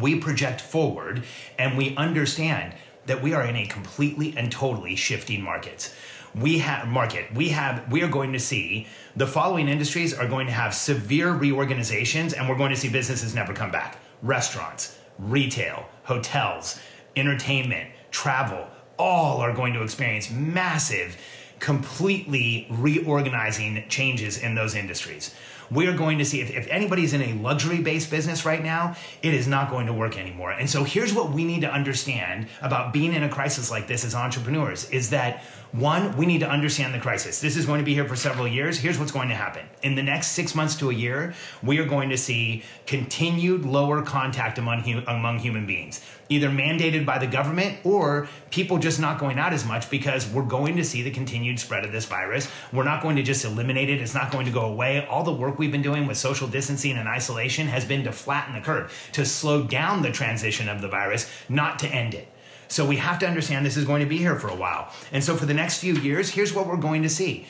we 0.00 0.18
project 0.18 0.60
forward 0.60 1.24
and 1.58 1.76
we 1.76 1.96
understand 1.96 2.74
that 3.06 3.22
we 3.22 3.34
are 3.34 3.44
in 3.44 3.56
a 3.56 3.66
completely 3.66 4.34
and 4.36 4.50
totally 4.50 4.94
shifting 4.96 5.42
market. 5.42 5.92
We 6.34 6.58
have 6.58 6.88
market. 6.88 7.32
We 7.34 7.50
have 7.50 7.90
we 7.90 8.02
are 8.02 8.08
going 8.08 8.32
to 8.32 8.38
see 8.38 8.86
the 9.16 9.26
following 9.26 9.68
industries 9.68 10.14
are 10.14 10.26
going 10.26 10.46
to 10.46 10.52
have 10.52 10.74
severe 10.74 11.32
reorganizations 11.32 12.32
and 12.32 12.48
we're 12.48 12.56
going 12.56 12.70
to 12.70 12.76
see 12.76 12.88
businesses 12.88 13.34
never 13.34 13.52
come 13.52 13.70
back. 13.70 13.98
Restaurants, 14.22 14.98
retail, 15.18 15.86
hotels, 16.04 16.80
entertainment, 17.16 17.90
travel, 18.10 18.66
all 18.98 19.38
are 19.38 19.52
going 19.52 19.74
to 19.74 19.82
experience 19.82 20.30
massive 20.30 21.18
completely 21.62 22.66
reorganizing 22.70 23.84
changes 23.88 24.36
in 24.36 24.56
those 24.56 24.74
industries. 24.74 25.32
we 25.70 25.86
are 25.86 25.96
going 25.96 26.18
to 26.18 26.24
see 26.24 26.40
if, 26.40 26.50
if 26.50 26.66
anybody's 26.66 27.14
in 27.14 27.22
a 27.22 27.32
luxury 27.34 27.80
based 27.80 28.10
business 28.10 28.44
right 28.44 28.62
now, 28.62 28.96
it 29.22 29.32
is 29.32 29.46
not 29.46 29.70
going 29.70 29.86
to 29.86 29.92
work 29.92 30.18
anymore. 30.18 30.50
And 30.50 30.68
so 30.68 30.84
here's 30.84 31.14
what 31.14 31.30
we 31.30 31.44
need 31.44 31.60
to 31.62 31.72
understand 31.72 32.48
about 32.60 32.92
being 32.92 33.14
in 33.14 33.22
a 33.22 33.28
crisis 33.28 33.70
like 33.70 33.86
this 33.86 34.04
as 34.04 34.14
entrepreneurs 34.14 34.90
is 34.90 35.10
that 35.10 35.44
one, 35.72 36.18
we 36.18 36.26
need 36.26 36.40
to 36.40 36.48
understand 36.48 36.92
the 36.92 36.98
crisis. 36.98 37.40
This 37.40 37.56
is 37.56 37.64
going 37.64 37.78
to 37.78 37.84
be 37.84 37.94
here 37.94 38.06
for 38.06 38.14
several 38.14 38.46
years. 38.46 38.78
Here's 38.78 38.98
what's 38.98 39.10
going 39.10 39.30
to 39.30 39.34
happen. 39.34 39.66
In 39.82 39.94
the 39.94 40.02
next 40.02 40.28
six 40.28 40.54
months 40.54 40.76
to 40.76 40.90
a 40.90 40.94
year, 40.94 41.32
we 41.62 41.78
are 41.78 41.86
going 41.86 42.10
to 42.10 42.18
see 42.18 42.62
continued 42.86 43.64
lower 43.64 44.02
contact 44.02 44.58
among, 44.58 44.86
among 45.06 45.38
human 45.38 45.66
beings, 45.66 46.04
either 46.28 46.50
mandated 46.50 47.06
by 47.06 47.18
the 47.18 47.26
government 47.26 47.78
or 47.84 48.28
people 48.50 48.76
just 48.76 49.00
not 49.00 49.18
going 49.18 49.38
out 49.38 49.54
as 49.54 49.64
much 49.64 49.88
because 49.88 50.28
we're 50.28 50.42
going 50.42 50.76
to 50.76 50.84
see 50.84 51.00
the 51.00 51.10
continued 51.10 51.58
spread 51.58 51.86
of 51.86 51.92
this 51.92 52.04
virus. 52.04 52.50
We're 52.70 52.84
not 52.84 53.02
going 53.02 53.16
to 53.16 53.22
just 53.22 53.42
eliminate 53.46 53.88
it, 53.88 54.02
it's 54.02 54.14
not 54.14 54.30
going 54.30 54.44
to 54.44 54.52
go 54.52 54.66
away. 54.66 55.06
All 55.06 55.24
the 55.24 55.32
work 55.32 55.58
we've 55.58 55.72
been 55.72 55.80
doing 55.80 56.06
with 56.06 56.18
social 56.18 56.48
distancing 56.48 56.98
and 56.98 57.08
isolation 57.08 57.68
has 57.68 57.86
been 57.86 58.04
to 58.04 58.12
flatten 58.12 58.54
the 58.54 58.60
curve, 58.60 58.92
to 59.12 59.24
slow 59.24 59.62
down 59.62 60.02
the 60.02 60.12
transition 60.12 60.68
of 60.68 60.82
the 60.82 60.88
virus, 60.88 61.30
not 61.48 61.78
to 61.78 61.88
end 61.88 62.12
it. 62.12 62.28
So 62.72 62.86
we 62.86 62.96
have 62.96 63.18
to 63.18 63.26
understand 63.26 63.66
this 63.66 63.76
is 63.76 63.84
going 63.84 64.00
to 64.00 64.08
be 64.08 64.16
here 64.16 64.36
for 64.36 64.48
a 64.48 64.56
while. 64.56 64.90
And 65.12 65.22
so 65.22 65.36
for 65.36 65.44
the 65.44 65.52
next 65.52 65.78
few 65.78 65.94
years, 65.94 66.30
here's 66.30 66.54
what 66.54 66.66
we're 66.66 66.78
going 66.78 67.02
to 67.02 67.08
see 67.10 67.46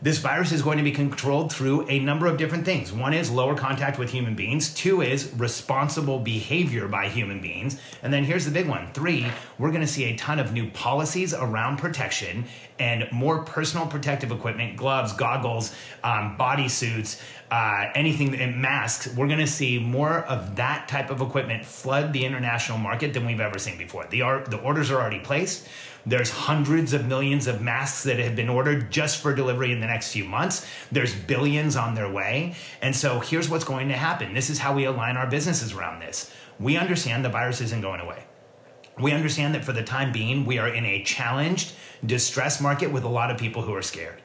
this 0.00 0.18
virus 0.18 0.52
is 0.52 0.62
going 0.62 0.78
to 0.78 0.84
be 0.84 0.92
controlled 0.92 1.52
through 1.52 1.88
a 1.88 1.98
number 1.98 2.26
of 2.28 2.36
different 2.36 2.64
things. 2.64 2.92
One 2.92 3.12
is 3.12 3.32
lower 3.32 3.56
contact 3.56 3.98
with 3.98 4.10
human 4.10 4.36
beings. 4.36 4.72
Two 4.72 5.02
is 5.02 5.32
responsible 5.36 6.20
behavior 6.20 6.86
by 6.86 7.08
human 7.08 7.40
beings. 7.40 7.80
And 8.00 8.12
then 8.12 8.22
here's 8.22 8.44
the 8.44 8.52
big 8.52 8.68
one. 8.68 8.92
Three, 8.92 9.26
we're 9.58 9.70
going 9.70 9.80
to 9.80 9.88
see 9.88 10.04
a 10.04 10.16
ton 10.16 10.38
of 10.38 10.52
new 10.52 10.70
policies 10.70 11.34
around 11.34 11.78
protection 11.78 12.44
and 12.78 13.10
more 13.12 13.42
personal 13.42 13.86
protective 13.86 14.30
equipment, 14.30 14.76
gloves, 14.76 15.12
goggles, 15.12 15.74
um, 16.04 16.36
body 16.36 16.68
suits, 16.68 17.20
uh, 17.50 17.86
anything, 17.94 18.60
masks. 18.60 19.08
We're 19.08 19.26
going 19.26 19.38
to 19.38 19.46
see 19.46 19.78
more 19.78 20.18
of 20.24 20.56
that 20.56 20.88
type 20.88 21.10
of 21.10 21.20
equipment 21.20 21.64
flood 21.64 22.12
the 22.12 22.24
international 22.24 22.78
market 22.78 23.14
than 23.14 23.26
we've 23.26 23.40
ever 23.40 23.58
seen 23.58 23.78
before. 23.78 24.06
The, 24.10 24.18
the 24.48 24.60
orders 24.62 24.90
are 24.90 25.00
already 25.00 25.20
placed. 25.20 25.66
There's 26.06 26.30
hundreds 26.30 26.94
of 26.94 27.06
millions 27.06 27.46
of 27.46 27.60
masks 27.60 28.04
that 28.04 28.18
have 28.18 28.34
been 28.34 28.48
ordered 28.48 28.90
just 28.90 29.20
for 29.20 29.34
delivery 29.34 29.72
in 29.72 29.80
the 29.80 29.86
next 29.86 30.12
few 30.12 30.24
months. 30.24 30.66
There's 30.90 31.14
billions 31.14 31.76
on 31.76 31.94
their 31.94 32.10
way. 32.10 32.54
And 32.80 32.96
so 32.96 33.20
here's 33.20 33.50
what's 33.50 33.64
going 33.64 33.88
to 33.88 33.94
happen. 33.94 34.32
This 34.32 34.48
is 34.48 34.58
how 34.58 34.74
we 34.74 34.84
align 34.84 35.16
our 35.16 35.26
businesses 35.26 35.74
around 35.74 36.00
this. 36.00 36.32
We 36.58 36.76
understand 36.76 37.24
the 37.24 37.28
virus 37.28 37.60
isn't 37.60 37.82
going 37.82 38.00
away. 38.00 38.24
We 38.98 39.12
understand 39.12 39.54
that 39.54 39.64
for 39.64 39.72
the 39.72 39.82
time 39.82 40.10
being, 40.10 40.44
we 40.44 40.58
are 40.58 40.68
in 40.68 40.84
a 40.84 41.02
challenged, 41.04 41.72
distressed 42.04 42.60
market 42.60 42.92
with 42.92 43.04
a 43.04 43.08
lot 43.08 43.30
of 43.30 43.38
people 43.38 43.62
who 43.62 43.74
are 43.74 43.82
scared 43.82 44.20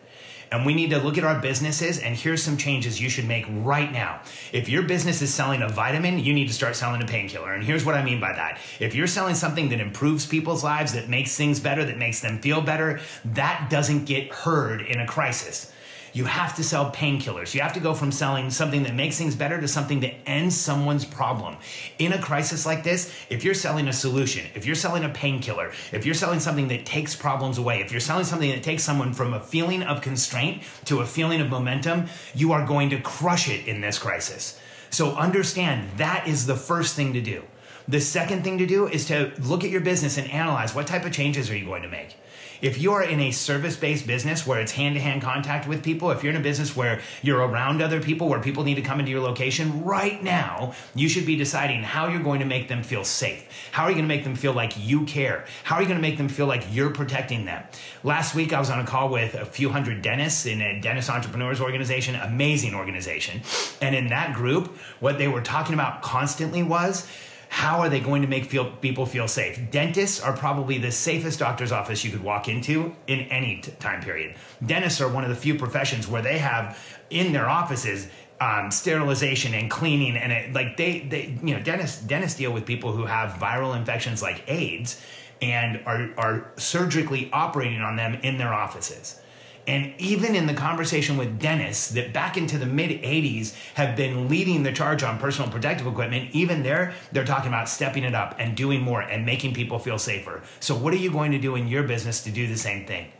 and 0.53 0.67
we 0.67 0.75
need 0.75 0.91
to 0.91 0.99
look 0.99 1.17
at 1.17 1.23
our 1.23 1.39
businesses 1.39 1.97
and 1.97 2.15
here's 2.15 2.43
some 2.43 2.57
changes 2.57 3.01
you 3.01 3.09
should 3.09 3.27
make 3.27 3.45
right 3.49 3.91
now. 3.91 4.21
If 4.51 4.69
your 4.69 4.83
business 4.83 5.19
is 5.23 5.33
selling 5.33 5.63
a 5.63 5.67
vitamin, 5.67 6.19
you 6.19 6.31
need 6.31 6.47
to 6.47 6.53
start 6.53 6.75
selling 6.75 7.01
a 7.01 7.07
painkiller. 7.07 7.53
And 7.53 7.63
here's 7.63 7.83
what 7.83 7.95
I 7.95 8.03
mean 8.03 8.19
by 8.19 8.33
that. 8.33 8.59
If 8.79 8.93
you're 8.93 9.07
selling 9.07 9.33
something 9.33 9.69
that 9.69 9.79
improves 9.79 10.27
people's 10.27 10.63
lives, 10.63 10.93
that 10.93 11.09
makes 11.09 11.35
things 11.35 11.59
better, 11.59 11.83
that 11.83 11.97
makes 11.97 12.21
them 12.21 12.39
feel 12.39 12.61
better, 12.61 12.99
that 13.25 13.67
doesn't 13.71 14.05
get 14.05 14.31
heard 14.31 14.81
in 14.81 14.99
a 14.99 15.07
crisis 15.07 15.73
you 16.13 16.25
have 16.25 16.55
to 16.55 16.63
sell 16.63 16.91
painkillers. 16.91 17.53
You 17.53 17.61
have 17.61 17.73
to 17.73 17.79
go 17.79 17.93
from 17.93 18.11
selling 18.11 18.51
something 18.51 18.83
that 18.83 18.93
makes 18.93 19.17
things 19.17 19.35
better 19.35 19.59
to 19.59 19.67
something 19.67 19.99
that 20.01 20.13
ends 20.27 20.55
someone's 20.55 21.05
problem. 21.05 21.57
In 21.97 22.13
a 22.13 22.21
crisis 22.21 22.65
like 22.65 22.83
this, 22.83 23.13
if 23.29 23.43
you're 23.43 23.55
selling 23.55 23.87
a 23.87 23.93
solution, 23.93 24.45
if 24.53 24.65
you're 24.65 24.75
selling 24.75 25.03
a 25.03 25.09
painkiller, 25.09 25.71
if 25.91 26.05
you're 26.05 26.13
selling 26.13 26.39
something 26.39 26.67
that 26.67 26.85
takes 26.85 27.15
problems 27.15 27.57
away, 27.57 27.81
if 27.81 27.91
you're 27.91 27.99
selling 27.99 28.25
something 28.25 28.51
that 28.51 28.63
takes 28.63 28.83
someone 28.83 29.13
from 29.13 29.33
a 29.33 29.39
feeling 29.39 29.81
of 29.81 30.01
constraint 30.01 30.61
to 30.85 30.99
a 31.01 31.05
feeling 31.05 31.41
of 31.41 31.49
momentum, 31.49 32.05
you 32.35 32.51
are 32.51 32.65
going 32.65 32.91
to 32.91 33.01
crush 33.01 33.49
it 33.49 33.67
in 33.67 33.81
this 33.81 33.97
crisis. 33.97 34.59
So 34.91 35.15
understand 35.15 35.97
that 35.97 36.27
is 36.27 36.45
the 36.45 36.55
first 36.55 36.95
thing 36.95 37.13
to 37.13 37.21
do. 37.21 37.43
The 37.87 37.99
second 37.99 38.43
thing 38.43 38.59
to 38.59 38.65
do 38.65 38.87
is 38.87 39.07
to 39.07 39.33
look 39.39 39.63
at 39.63 39.69
your 39.69 39.81
business 39.81 40.17
and 40.17 40.29
analyze 40.29 40.73
what 40.75 40.87
type 40.87 41.05
of 41.05 41.11
changes 41.11 41.49
are 41.49 41.57
you 41.57 41.65
going 41.65 41.81
to 41.81 41.89
make. 41.89 42.15
If 42.61 42.77
you're 42.77 43.03
in 43.03 43.19
a 43.19 43.31
service 43.31 43.75
based 43.75 44.07
business 44.07 44.45
where 44.45 44.59
it's 44.59 44.71
hand 44.71 44.95
to 44.95 45.01
hand 45.01 45.21
contact 45.21 45.67
with 45.67 45.83
people, 45.83 46.11
if 46.11 46.23
you're 46.23 46.31
in 46.31 46.39
a 46.39 46.43
business 46.43 46.75
where 46.75 47.01
you're 47.21 47.39
around 47.39 47.81
other 47.81 48.01
people, 48.01 48.27
where 48.29 48.39
people 48.39 48.63
need 48.63 48.75
to 48.75 48.81
come 48.81 48.99
into 48.99 49.11
your 49.11 49.21
location, 49.21 49.83
right 49.83 50.21
now, 50.23 50.73
you 50.95 51.09
should 51.09 51.25
be 51.25 51.35
deciding 51.35 51.83
how 51.83 52.07
you're 52.07 52.23
going 52.23 52.39
to 52.39 52.45
make 52.45 52.67
them 52.67 52.83
feel 52.83 53.03
safe. 53.03 53.47
How 53.71 53.83
are 53.83 53.89
you 53.89 53.95
going 53.95 54.07
to 54.07 54.15
make 54.15 54.23
them 54.23 54.35
feel 54.35 54.53
like 54.53 54.73
you 54.77 55.05
care? 55.05 55.45
How 55.63 55.77
are 55.77 55.81
you 55.81 55.87
going 55.87 55.99
to 55.99 56.01
make 56.01 56.17
them 56.17 56.29
feel 56.29 56.45
like 56.45 56.63
you're 56.71 56.91
protecting 56.91 57.45
them? 57.45 57.63
Last 58.03 58.35
week, 58.35 58.53
I 58.53 58.59
was 58.59 58.69
on 58.69 58.79
a 58.79 58.85
call 58.85 59.09
with 59.09 59.35
a 59.35 59.45
few 59.45 59.69
hundred 59.69 60.01
dentists 60.01 60.45
in 60.45 60.61
a 60.61 60.79
dentist 60.79 61.09
entrepreneurs 61.09 61.61
organization, 61.61 62.15
amazing 62.15 62.75
organization. 62.75 63.41
And 63.81 63.95
in 63.95 64.07
that 64.07 64.33
group, 64.33 64.75
what 64.99 65.17
they 65.17 65.27
were 65.27 65.41
talking 65.41 65.73
about 65.73 66.01
constantly 66.01 66.63
was, 66.63 67.07
how 67.53 67.81
are 67.81 67.87
they 67.87 67.99
going 67.99 68.23
to 68.23 68.27
make 68.27 68.45
feel, 68.45 68.71
people 68.71 69.05
feel 69.05 69.27
safe? 69.27 69.59
Dentists 69.69 70.19
are 70.19 70.35
probably 70.35 70.79
the 70.79 70.91
safest 70.91 71.37
doctor's 71.37 71.71
office 71.71 72.03
you 72.03 72.09
could 72.09 72.23
walk 72.23 72.49
into 72.49 72.95
in 73.05 73.19
any 73.19 73.61
t- 73.61 73.71
time 73.79 74.01
period. 74.01 74.35
Dentists 74.65 74.99
are 74.99 75.07
one 75.07 75.23
of 75.23 75.29
the 75.29 75.35
few 75.35 75.53
professions 75.53 76.07
where 76.07 76.23
they 76.23 76.39
have 76.39 76.79
in 77.11 77.31
their 77.31 77.47
offices 77.47 78.07
um, 78.41 78.71
sterilization 78.71 79.53
and 79.53 79.69
cleaning 79.69 80.17
and 80.17 80.31
it, 80.31 80.51
like 80.51 80.77
they, 80.77 81.01
they 81.01 81.37
you 81.43 81.53
know 81.55 81.61
dentists 81.61 82.01
dentists 82.01 82.37
deal 82.39 82.51
with 82.51 82.65
people 82.65 82.91
who 82.91 83.05
have 83.05 83.39
viral 83.39 83.77
infections 83.77 84.23
like 84.23 84.43
AIDS 84.47 84.99
and 85.39 85.79
are 85.85 86.09
are 86.17 86.51
surgically 86.57 87.29
operating 87.31 87.81
on 87.81 87.95
them 87.95 88.15
in 88.15 88.39
their 88.39 88.51
offices. 88.51 89.21
And 89.65 89.93
even 89.97 90.35
in 90.35 90.45
the 90.45 90.53
conversation 90.53 91.17
with 91.17 91.39
dentists 91.39 91.91
that 91.91 92.11
back 92.11 92.35
into 92.37 92.57
the 92.57 92.65
mid 92.65 93.01
80s 93.01 93.55
have 93.75 93.95
been 93.95 94.27
leading 94.27 94.63
the 94.63 94.73
charge 94.73 95.03
on 95.03 95.17
personal 95.19 95.49
protective 95.49 95.87
equipment, 95.87 96.29
even 96.33 96.63
there, 96.63 96.93
they're 97.11 97.25
talking 97.25 97.47
about 97.47 97.69
stepping 97.69 98.03
it 98.03 98.13
up 98.13 98.35
and 98.39 98.57
doing 98.57 98.81
more 98.81 99.01
and 99.01 99.25
making 99.25 99.53
people 99.53 99.79
feel 99.79 99.97
safer. 99.97 100.41
So, 100.59 100.75
what 100.75 100.93
are 100.93 100.97
you 100.97 101.11
going 101.11 101.31
to 101.31 101.39
do 101.39 101.55
in 101.55 101.67
your 101.67 101.83
business 101.83 102.23
to 102.23 102.31
do 102.31 102.47
the 102.47 102.57
same 102.57 102.85
thing? 102.85 103.11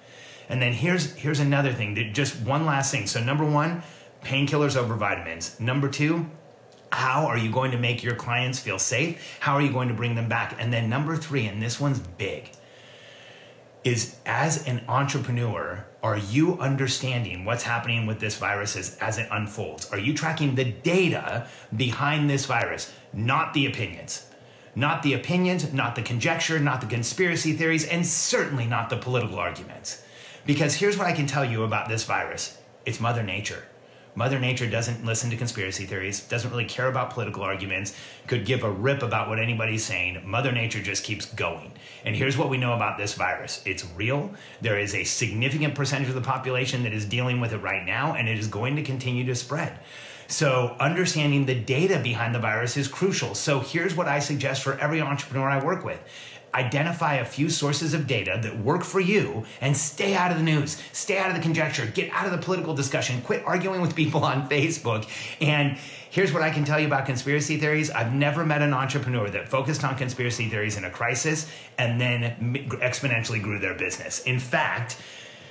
And 0.50 0.62
then 0.62 0.74
here's 0.74 1.14
here's 1.16 1.40
another 1.40 1.72
thing, 1.72 2.14
just 2.14 2.42
one 2.42 2.66
last 2.66 2.92
thing. 2.92 3.08
So, 3.08 3.24
number 3.24 3.46
one, 3.46 3.84
painkillers 4.24 4.76
over 4.76 4.96
vitamins. 4.96 5.60
Number 5.60 5.88
two, 5.90 6.30
how 6.92 7.26
are 7.26 7.38
you 7.38 7.52
going 7.52 7.72
to 7.72 7.78
make 7.78 8.04
your 8.04 8.16
clients 8.16 8.60
feel 8.60 8.80
safe? 8.80 9.38
How 9.40 9.54
are 9.54 9.62
you 9.62 9.72
going 9.72 9.88
to 9.88 9.94
bring 9.94 10.16
them 10.16 10.30
back? 10.30 10.56
And 10.60 10.72
then 10.72 10.90
number 10.90 11.16
three, 11.16 11.46
and 11.46 11.62
this 11.62 11.80
one's 11.80 12.00
big 12.00 12.52
is 13.84 14.16
as 14.26 14.66
an 14.68 14.84
entrepreneur, 14.88 15.86
are 16.04 16.18
you 16.18 16.60
understanding 16.60 17.46
what's 17.46 17.64
happening 17.64 18.06
with 18.06 18.20
this 18.20 18.36
virus 18.36 18.76
as, 18.76 18.98
as 18.98 19.18
it 19.18 19.28
unfolds? 19.32 19.90
Are 19.92 19.98
you 19.98 20.14
tracking 20.14 20.56
the 20.56 20.66
data 20.66 21.48
behind 21.76 22.30
this 22.30 22.46
virus, 22.46 22.92
not 23.14 23.54
the 23.54 23.66
opinions? 23.66 24.28
Not 24.76 25.02
the 25.02 25.14
opinions, 25.14 25.72
not 25.72 25.96
the 25.96 26.02
conjecture, 26.02 26.60
not 26.60 26.82
the 26.82 26.88
conspiracy 26.88 27.54
theories, 27.54 27.86
and 27.86 28.06
certainly 28.06 28.66
not 28.66 28.90
the 28.90 28.98
political 28.98 29.40
arguments. 29.40 30.04
Because 30.46 30.76
here's 30.76 30.98
what 30.98 31.08
I 31.08 31.14
can 31.14 31.26
tell 31.26 31.46
you 31.46 31.64
about 31.64 31.88
this 31.88 32.04
virus 32.04 32.58
it's 32.86 33.00
Mother 33.00 33.24
Nature. 33.24 33.64
Mother 34.16 34.40
Nature 34.40 34.70
doesn't 34.70 35.04
listen 35.04 35.30
to 35.32 35.38
conspiracy 35.38 35.86
theories, 35.86 36.22
doesn't 36.22 36.52
really 36.52 36.66
care 36.66 36.88
about 36.88 37.10
political 37.10 37.42
arguments, 37.42 37.96
could 38.28 38.46
give 38.46 38.64
a 38.64 38.70
rip 38.70 39.02
about 39.02 39.28
what 39.28 39.40
anybody's 39.40 39.84
saying. 39.84 40.22
Mother 40.24 40.52
Nature 40.52 40.82
just 40.82 41.04
keeps 41.04 41.26
going. 41.26 41.72
And 42.06 42.16
here's 42.16 42.38
what 42.38 42.50
we 42.50 42.58
know 42.58 42.74
about 42.74 42.98
this 42.98 43.16
virus 43.16 43.64
it's 43.66 43.86
real. 43.96 44.32
There 44.62 44.78
is 44.78 44.94
a 44.94 45.04
significant 45.04 45.76
percentage 45.76 46.10
of 46.10 46.16
the 46.16 46.22
population 46.22 46.84
that 46.84 46.94
is 46.94 47.06
dealing 47.06 47.40
with 47.40 47.54
it 47.54 47.58
right 47.58 47.86
now, 47.86 48.14
and 48.14 48.30
it 48.30 48.38
is 48.38 48.48
going 48.48 48.76
to 48.76 48.84
continue 48.84 49.26
to 49.26 49.36
spread. 49.36 49.80
So, 50.28 50.76
understanding 50.80 51.46
the 51.46 51.56
data 51.56 52.00
behind 52.00 52.34
the 52.34 52.40
virus 52.40 52.78
is 52.78 52.88
crucial. 52.88 53.36
So, 53.36 53.60
here's 53.60 53.96
what 53.96 54.08
I 54.08 54.20
suggest 54.20 54.64
for 54.64 54.78
every 54.80 55.02
entrepreneur 55.02 55.50
I 55.50 55.64
work 55.64 55.84
with 55.84 56.02
identify 56.54 57.16
a 57.16 57.26
few 57.26 57.50
sources 57.50 57.94
of 57.94 58.08
data 58.08 58.40
that 58.42 58.60
work 58.60 58.84
for 58.84 59.00
you 59.00 59.46
and 59.62 59.76
stay 59.76 60.14
out 60.16 60.32
of 60.32 60.38
the 60.38 60.44
news, 60.44 60.82
stay 60.92 61.18
out 61.18 61.30
of 61.30 61.36
the 61.36 61.42
conjecture, 61.42 61.86
get 61.86 62.12
out 62.12 62.26
of 62.26 62.32
the 62.32 62.38
political 62.38 62.74
discussion, 62.76 63.22
quit 63.22 63.44
arguing 63.46 63.82
with 63.82 63.96
people 63.96 64.24
on 64.24 64.48
Facebook. 64.54 65.08
And 65.42 65.78
here's 66.10 66.32
what 66.32 66.44
I 66.44 66.52
can 66.52 66.64
tell 66.64 66.80
you 66.80 66.88
about 66.88 67.06
conspiracy 67.06 67.58
theories 67.58 67.90
I've 67.90 68.14
never 68.14 68.46
met 68.46 68.62
an 68.62 68.74
entrepreneur 68.74 69.30
that 69.30 69.50
focused 69.50 69.84
on 69.84 69.98
conspiracy 69.98 70.50
theories 70.50 70.78
in 70.78 70.86
a 70.86 70.90
crisis 70.90 71.52
and 71.78 72.00
then 72.00 72.56
exponentially 72.70 73.42
grew 73.42 73.60
their 73.60 73.74
business. 73.74 74.22
In 74.24 74.40
fact, 74.40 74.98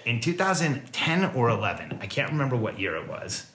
in 0.05 0.21
2010 0.21 1.25
or 1.35 1.49
11, 1.49 1.99
I 2.01 2.07
can't 2.07 2.31
remember 2.31 2.57
what 2.57 2.79
year 2.79 2.97
it 2.97 3.09
was, 3.09 3.47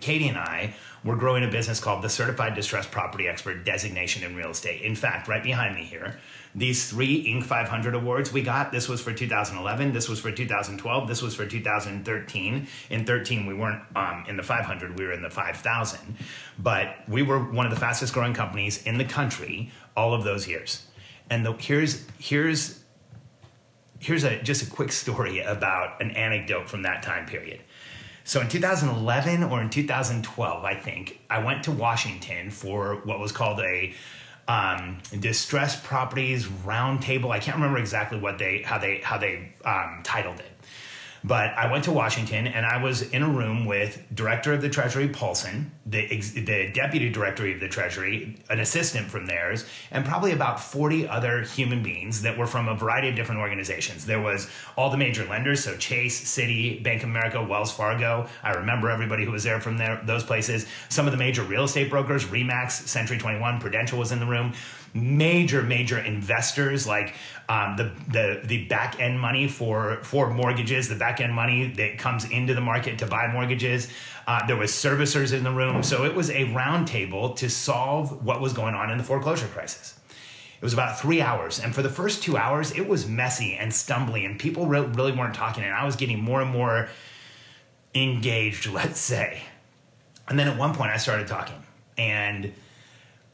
Katie 0.00 0.28
and 0.28 0.38
I 0.38 0.74
were 1.04 1.16
growing 1.16 1.44
a 1.44 1.48
business 1.48 1.80
called 1.80 2.02
the 2.02 2.08
Certified 2.08 2.54
Distressed 2.54 2.90
Property 2.90 3.28
Expert 3.28 3.64
designation 3.64 4.22
in 4.22 4.34
real 4.34 4.50
estate. 4.50 4.82
In 4.82 4.94
fact, 4.94 5.28
right 5.28 5.42
behind 5.42 5.74
me 5.74 5.84
here, 5.84 6.18
these 6.54 6.88
three 6.88 7.24
Inc. 7.26 7.44
500 7.44 7.94
awards 7.94 8.32
we 8.32 8.42
got. 8.42 8.72
This 8.72 8.88
was 8.88 9.00
for 9.00 9.12
2011. 9.12 9.92
This 9.92 10.08
was 10.08 10.18
for 10.18 10.32
2012. 10.32 11.08
This 11.08 11.22
was 11.22 11.34
for 11.34 11.46
2013. 11.46 12.66
In 12.90 13.04
13, 13.04 13.46
we 13.46 13.54
weren't 13.54 13.82
um, 13.94 14.24
in 14.26 14.36
the 14.36 14.42
500. 14.42 14.98
We 14.98 15.04
were 15.04 15.12
in 15.12 15.22
the 15.22 15.30
5,000. 15.30 16.16
But 16.58 16.96
we 17.06 17.22
were 17.22 17.38
one 17.38 17.66
of 17.66 17.72
the 17.72 17.78
fastest 17.78 18.14
growing 18.14 18.32
companies 18.34 18.82
in 18.84 18.96
the 18.96 19.04
country 19.04 19.70
all 19.96 20.14
of 20.14 20.24
those 20.24 20.48
years. 20.48 20.86
And 21.28 21.44
the, 21.44 21.52
here's 21.54 22.06
here's 22.18 22.82
here's 23.98 24.24
a 24.24 24.42
just 24.42 24.62
a 24.62 24.70
quick 24.70 24.92
story 24.92 25.40
about 25.40 26.00
an 26.00 26.10
anecdote 26.12 26.68
from 26.68 26.82
that 26.82 27.02
time 27.02 27.26
period. 27.26 27.60
So 28.26 28.40
in 28.40 28.48
2011 28.48 29.44
or 29.44 29.60
in 29.60 29.70
2012, 29.70 30.64
I 30.64 30.74
think, 30.74 31.20
I 31.30 31.44
went 31.44 31.62
to 31.64 31.70
Washington 31.70 32.50
for 32.50 32.96
what 33.04 33.20
was 33.20 33.30
called 33.30 33.60
a 33.60 33.94
um, 34.48 34.98
distressed 35.20 35.84
properties 35.84 36.46
roundtable. 36.46 37.30
I 37.30 37.38
can't 37.38 37.56
remember 37.56 37.78
exactly 37.78 38.18
what 38.18 38.38
they 38.38 38.62
how 38.62 38.78
they 38.78 38.98
how 38.98 39.18
they 39.18 39.52
um, 39.64 40.00
titled 40.02 40.40
it. 40.40 40.50
But 41.22 41.56
I 41.56 41.70
went 41.70 41.84
to 41.84 41.92
Washington 41.92 42.48
and 42.48 42.66
I 42.66 42.82
was 42.82 43.02
in 43.02 43.22
a 43.22 43.28
room 43.28 43.64
with 43.64 44.04
Director 44.12 44.52
of 44.52 44.60
the 44.60 44.70
Treasury 44.70 45.08
Paulson, 45.08 45.70
the, 45.86 46.12
ex- 46.12 46.32
the 46.32 46.70
Deputy 46.72 47.10
Director 47.10 47.46
of 47.46 47.60
the 47.60 47.68
Treasury, 47.68 48.36
an 48.50 48.58
assistant 48.58 49.08
from 49.08 49.26
theirs, 49.26 49.64
and 49.92 50.04
probably 50.04 50.32
about 50.32 50.60
40 50.60 51.06
other 51.06 51.42
human 51.42 51.82
beings 51.82 52.22
that 52.22 52.36
were 52.36 52.46
from 52.46 52.68
a 52.68 52.74
variety 52.74 53.08
of 53.08 53.14
different 53.14 53.40
organizations. 53.40 54.04
There 54.04 54.20
was 54.20 54.50
all 54.76 54.90
the 54.90 54.96
major 54.96 55.24
lenders, 55.24 55.62
so 55.62 55.76
Chase, 55.76 56.24
Citi, 56.24 56.82
Bank 56.82 57.04
of 57.04 57.08
America, 57.08 57.42
Wells 57.42 57.72
Fargo. 57.72 58.28
I 58.42 58.52
remember 58.52 58.90
everybody 58.90 59.24
who 59.24 59.30
was 59.30 59.44
there 59.44 59.60
from 59.60 59.78
there, 59.78 60.00
those 60.04 60.24
places. 60.24 60.66
Some 60.88 61.06
of 61.06 61.12
the 61.12 61.18
major 61.18 61.42
real 61.42 61.64
estate 61.64 61.88
brokers, 61.88 62.24
Remax, 62.24 62.72
Century 62.72 63.18
21, 63.18 63.60
Prudential 63.60 63.98
was 63.98 64.10
in 64.10 64.18
the 64.18 64.26
room 64.26 64.54
major 64.94 65.62
major 65.62 65.98
investors 65.98 66.86
like 66.86 67.14
um, 67.48 67.76
the 67.76 67.92
the 68.08 68.40
the 68.44 68.64
back 68.64 68.98
end 68.98 69.20
money 69.20 69.46
for 69.46 69.98
for 70.02 70.30
mortgages 70.30 70.88
the 70.88 70.94
back 70.94 71.20
end 71.20 71.34
money 71.34 71.68
that 71.72 71.98
comes 71.98 72.24
into 72.30 72.54
the 72.54 72.60
market 72.60 72.98
to 72.98 73.06
buy 73.06 73.30
mortgages 73.30 73.88
uh, 74.26 74.44
there 74.46 74.56
was 74.56 74.70
servicers 74.72 75.32
in 75.32 75.44
the 75.44 75.50
room 75.50 75.82
so 75.82 76.04
it 76.04 76.14
was 76.14 76.30
a 76.30 76.46
roundtable 76.46 77.34
to 77.36 77.48
solve 77.48 78.24
what 78.24 78.40
was 78.40 78.52
going 78.52 78.74
on 78.74 78.90
in 78.90 78.98
the 78.98 79.04
foreclosure 79.04 79.48
crisis 79.48 79.98
it 80.58 80.64
was 80.64 80.72
about 80.72 80.98
three 80.98 81.20
hours 81.20 81.60
and 81.60 81.74
for 81.74 81.82
the 81.82 81.88
first 81.88 82.22
two 82.22 82.36
hours 82.36 82.72
it 82.72 82.88
was 82.88 83.06
messy 83.06 83.54
and 83.54 83.72
stumbly 83.72 84.24
and 84.24 84.38
people 84.38 84.66
re- 84.66 84.80
really 84.80 85.12
weren't 85.12 85.34
talking 85.34 85.64
and 85.64 85.74
i 85.74 85.84
was 85.84 85.96
getting 85.96 86.20
more 86.20 86.40
and 86.40 86.50
more 86.50 86.88
engaged 87.94 88.66
let's 88.72 89.00
say 89.00 89.42
and 90.28 90.38
then 90.38 90.48
at 90.48 90.58
one 90.58 90.74
point 90.74 90.90
i 90.90 90.96
started 90.96 91.26
talking 91.26 91.62
and 91.98 92.52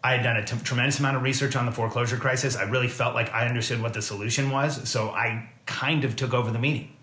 I 0.04 0.14
had 0.14 0.24
done 0.24 0.36
a 0.36 0.44
t- 0.44 0.56
tremendous 0.64 0.98
amount 0.98 1.16
of 1.16 1.22
research 1.22 1.54
on 1.54 1.66
the 1.66 1.72
foreclosure 1.72 2.16
crisis. 2.16 2.56
I 2.56 2.64
really 2.64 2.88
felt 2.88 3.14
like 3.14 3.32
I 3.32 3.46
understood 3.46 3.80
what 3.80 3.94
the 3.94 4.02
solution 4.02 4.50
was. 4.50 4.88
So 4.88 5.10
I 5.10 5.48
kind 5.66 6.04
of 6.04 6.16
took 6.16 6.34
over 6.34 6.50
the 6.50 6.58
meeting. 6.58 6.96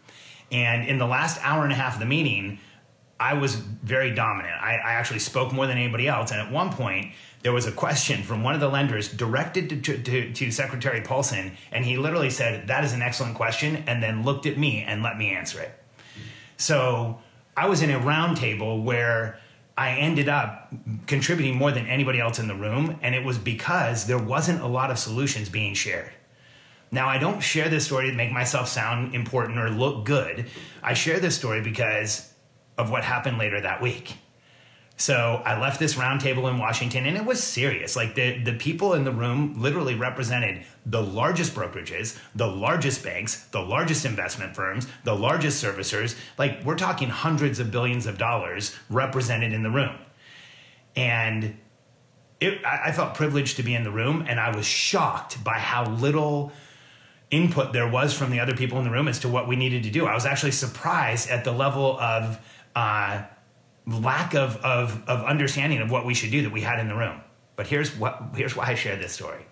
And 0.52 0.88
in 0.88 0.98
the 0.98 1.06
last 1.06 1.40
hour 1.42 1.64
and 1.64 1.72
a 1.72 1.76
half 1.76 1.94
of 1.94 2.00
the 2.00 2.06
meeting, 2.06 2.60
I 3.20 3.34
was 3.34 3.56
very 3.56 4.14
dominant. 4.14 4.56
I, 4.62 4.76
I 4.76 4.94
actually 4.94 5.20
spoke 5.20 5.52
more 5.52 5.68
than 5.68 5.78
anybody 5.78 6.08
else. 6.08 6.32
And 6.32 6.40
at 6.40 6.52
one 6.52 6.72
point, 6.72 7.14
there 7.44 7.52
was 7.52 7.66
a 7.66 7.72
question 7.72 8.24
from 8.24 8.44
one 8.44 8.54
of 8.54 8.62
the 8.62 8.70
lenders 8.70 9.12
directed 9.12 9.70
to, 9.84 9.98
to, 9.98 10.34
to, 10.34 10.52
Secretary 10.52 11.02
Paulson. 11.02 11.58
And 11.72 11.86
he 11.86 11.98
literally 11.98 12.30
said, 12.30 12.68
That 12.68 12.84
is 12.84 12.94
an 12.94 13.02
excellent 13.02 13.36
question. 13.36 13.84
And 13.88 14.02
then 14.02 14.24
looked 14.24 14.46
at 14.46 14.58
me 14.58 14.84
and 14.84 15.04
let 15.04 15.18
me 15.18 15.32
answer 15.32 15.60
it. 15.60 15.72
So 16.58 17.20
I 17.56 17.68
was 17.68 17.82
in 17.82 17.90
a 17.90 18.00
roundtable 18.00 18.84
where 18.84 19.40
I 19.78 19.92
ended 19.92 20.28
up 20.28 20.74
contributing 21.08 21.56
more 21.56 21.72
than 21.72 21.88
anybody 21.88 22.20
else 22.20 22.38
in 22.38 22.50
the 22.50 22.56
room, 22.56 23.00
and 23.02 23.16
it 23.16 23.24
was 23.24 23.38
because 23.38 24.08
there 24.08 24.18
wasn't 24.18 24.62
a 24.62 24.68
lot 24.68 24.92
of 24.92 25.00
solutions 25.00 25.48
being 25.48 25.74
shared. 25.74 26.12
Now, 26.92 27.08
I 27.08 27.18
don't 27.18 27.40
share 27.40 27.70
this 27.70 27.86
story 27.86 28.10
to 28.10 28.16
make 28.16 28.32
myself 28.32 28.68
sound 28.68 29.16
important 29.16 29.58
or 29.58 29.70
look 29.70 30.06
good. 30.06 30.48
I 30.84 30.96
share 30.96 31.22
this 31.22 31.38
story 31.38 31.62
because 31.62 32.34
of 32.80 32.90
what 32.90 33.04
happened 33.04 33.38
later 33.38 33.62
that 33.62 33.82
week. 33.82 34.16
So 34.96 35.42
I 35.46 35.60
left 35.60 35.80
this 35.80 35.96
roundtable 35.96 36.50
in 36.50 36.58
Washington 36.58 37.06
and 37.06 37.16
it 37.16 37.24
was 37.24 37.42
serious. 37.42 37.96
Like 37.96 38.16
the, 38.16 38.38
the 38.44 38.54
people 38.54 38.94
in 38.94 39.06
the 39.06 39.14
room 39.14 39.62
literally 39.62 39.96
represented 39.96 40.66
the 40.86 41.02
largest 41.02 41.56
brokerages, 41.56 42.20
the 42.36 42.48
largest 42.48 43.02
banks, 43.04 43.46
the 43.48 43.62
largest 43.62 44.04
investment 44.06 44.56
firms, 44.56 44.88
the 45.06 45.16
largest 45.16 45.64
servicers. 45.64 46.18
Like 46.38 46.66
we're 46.66 46.76
talking 46.76 47.10
hundreds 47.10 47.60
of 47.60 47.72
billions 47.72 48.08
of 48.08 48.18
dollars 48.18 48.76
represented 48.90 49.54
in 49.54 49.64
the 49.64 49.70
room. 49.70 49.96
And 50.98 51.58
it, 52.42 52.64
I, 52.66 52.88
I 52.88 52.92
felt 52.92 53.14
privileged 53.14 53.56
to 53.56 53.64
be 53.64 53.76
in 53.76 53.84
the 53.84 53.92
room 53.92 54.26
and 54.28 54.38
I 54.38 54.54
was 54.54 54.66
shocked 54.66 55.42
by 55.44 55.60
how 55.60 55.86
little 55.86 56.52
input 57.32 57.74
there 57.74 57.88
was 57.88 58.14
from 58.14 58.32
the 58.32 58.40
other 58.40 58.56
people 58.56 58.78
in 58.80 58.84
the 58.84 58.92
room 58.92 59.08
as 59.08 59.20
to 59.20 59.30
what 59.30 59.48
we 59.48 59.56
needed 59.56 59.84
to 59.84 59.92
do. 59.92 60.08
I 60.08 60.14
was 60.14 60.26
actually 60.26 60.52
surprised 60.52 61.30
at 61.30 61.44
the 61.44 61.52
level 61.52 61.98
of, 62.00 62.40
uh, 62.80 63.24
lack 63.86 64.34
of, 64.36 64.58
of, 64.58 65.04
of 65.08 65.26
understanding 65.26 65.80
of 65.82 65.92
what 65.92 66.06
we 66.06 66.14
should 66.14 66.32
do 66.32 66.42
that 66.44 66.52
we 66.52 66.62
had 66.62 66.80
in 66.80 66.88
the 66.88 66.96
room. 66.96 67.20
But 67.56 67.68
here's, 67.68 67.96
what, 67.98 68.14
here's 68.36 68.56
why 68.56 68.68
I 68.68 68.76
share 68.76 68.96
this 68.96 69.12
story. 69.12 69.46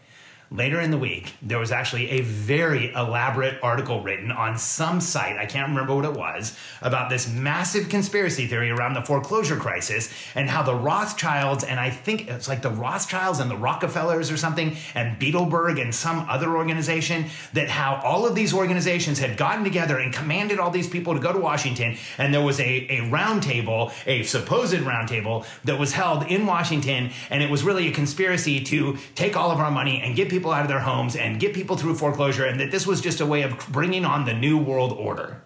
Later 0.49 0.79
in 0.79 0.91
the 0.91 0.97
week, 0.97 1.33
there 1.41 1.59
was 1.59 1.73
actually 1.73 2.09
a 2.09 2.21
very 2.21 2.93
elaborate 2.93 3.61
article 3.61 4.01
written 4.01 4.31
on 4.31 4.57
some 4.57 5.01
site, 5.01 5.35
I 5.35 5.45
can't 5.45 5.67
remember 5.67 5.93
what 5.93 6.05
it 6.05 6.13
was, 6.13 6.57
about 6.81 7.09
this 7.09 7.29
massive 7.29 7.89
conspiracy 7.89 8.47
theory 8.47 8.69
around 8.69 8.93
the 8.93 9.01
foreclosure 9.01 9.57
crisis 9.57 10.09
and 10.35 10.49
how 10.49 10.63
the 10.63 10.73
Rothschilds, 10.73 11.65
and 11.65 11.81
I 11.81 11.89
think 11.89 12.29
it's 12.29 12.47
like 12.47 12.61
the 12.61 12.69
Rothschilds 12.69 13.39
and 13.39 13.51
the 13.51 13.57
Rockefellers 13.57 14.31
or 14.31 14.37
something, 14.37 14.77
and 14.95 15.19
Bilderberg 15.19 15.81
and 15.81 15.93
some 15.93 16.25
other 16.29 16.55
organization, 16.55 17.25
that 17.51 17.67
how 17.67 17.99
all 18.01 18.25
of 18.25 18.33
these 18.33 18.53
organizations 18.53 19.19
had 19.19 19.35
gotten 19.35 19.65
together 19.65 19.97
and 19.97 20.13
commanded 20.13 20.59
all 20.59 20.71
these 20.71 20.87
people 20.87 21.13
to 21.13 21.19
go 21.19 21.33
to 21.33 21.39
Washington, 21.39 21.97
and 22.17 22.33
there 22.33 22.41
was 22.41 22.61
a, 22.61 22.87
a 22.89 22.99
roundtable, 23.09 23.91
a 24.05 24.23
supposed 24.23 24.75
roundtable, 24.75 25.45
that 25.65 25.77
was 25.77 25.91
held 25.91 26.23
in 26.27 26.45
Washington, 26.45 27.11
and 27.29 27.43
it 27.43 27.49
was 27.49 27.63
really 27.63 27.89
a 27.89 27.91
conspiracy 27.91 28.61
to 28.63 28.97
take 29.13 29.35
all 29.35 29.51
of 29.51 29.59
our 29.59 29.71
money 29.71 30.01
and 30.01 30.15
get 30.15 30.29
people 30.29 30.36
people 30.37 30.51
out 30.51 30.61
of 30.61 30.67
their 30.67 30.79
homes 30.79 31.15
and 31.15 31.39
get 31.39 31.55
people 31.55 31.75
through 31.75 31.95
foreclosure, 31.95 32.45
and 32.45 32.59
that 32.59 32.69
this 32.69 32.85
was 32.85 33.01
just 33.01 33.21
a 33.21 33.25
way 33.25 33.41
of 33.41 33.57
bringing 33.69 34.05
on 34.05 34.25
the 34.25 34.33
new 34.35 34.55
world 34.55 34.93
order. 34.93 35.41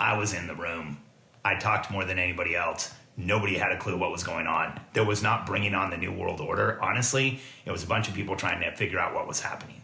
I 0.00 0.16
was 0.16 0.32
in 0.32 0.46
the 0.46 0.54
room. 0.54 0.98
I 1.44 1.56
talked 1.56 1.90
more 1.90 2.06
than 2.06 2.18
anybody 2.18 2.56
else. 2.56 2.94
Nobody 3.14 3.58
had 3.58 3.70
a 3.70 3.76
clue 3.76 3.98
what 3.98 4.10
was 4.10 4.24
going 4.24 4.46
on. 4.46 4.80
There 4.94 5.04
was 5.04 5.22
not 5.22 5.44
bringing 5.44 5.74
on 5.74 5.90
the 5.90 5.98
new 5.98 6.10
world 6.10 6.40
order. 6.40 6.78
Honestly, 6.82 7.40
it 7.66 7.70
was 7.70 7.84
a 7.84 7.86
bunch 7.86 8.08
of 8.08 8.14
people 8.14 8.34
trying 8.34 8.62
to 8.62 8.74
figure 8.74 8.98
out 8.98 9.14
what 9.14 9.28
was 9.28 9.40
happening. 9.40 9.82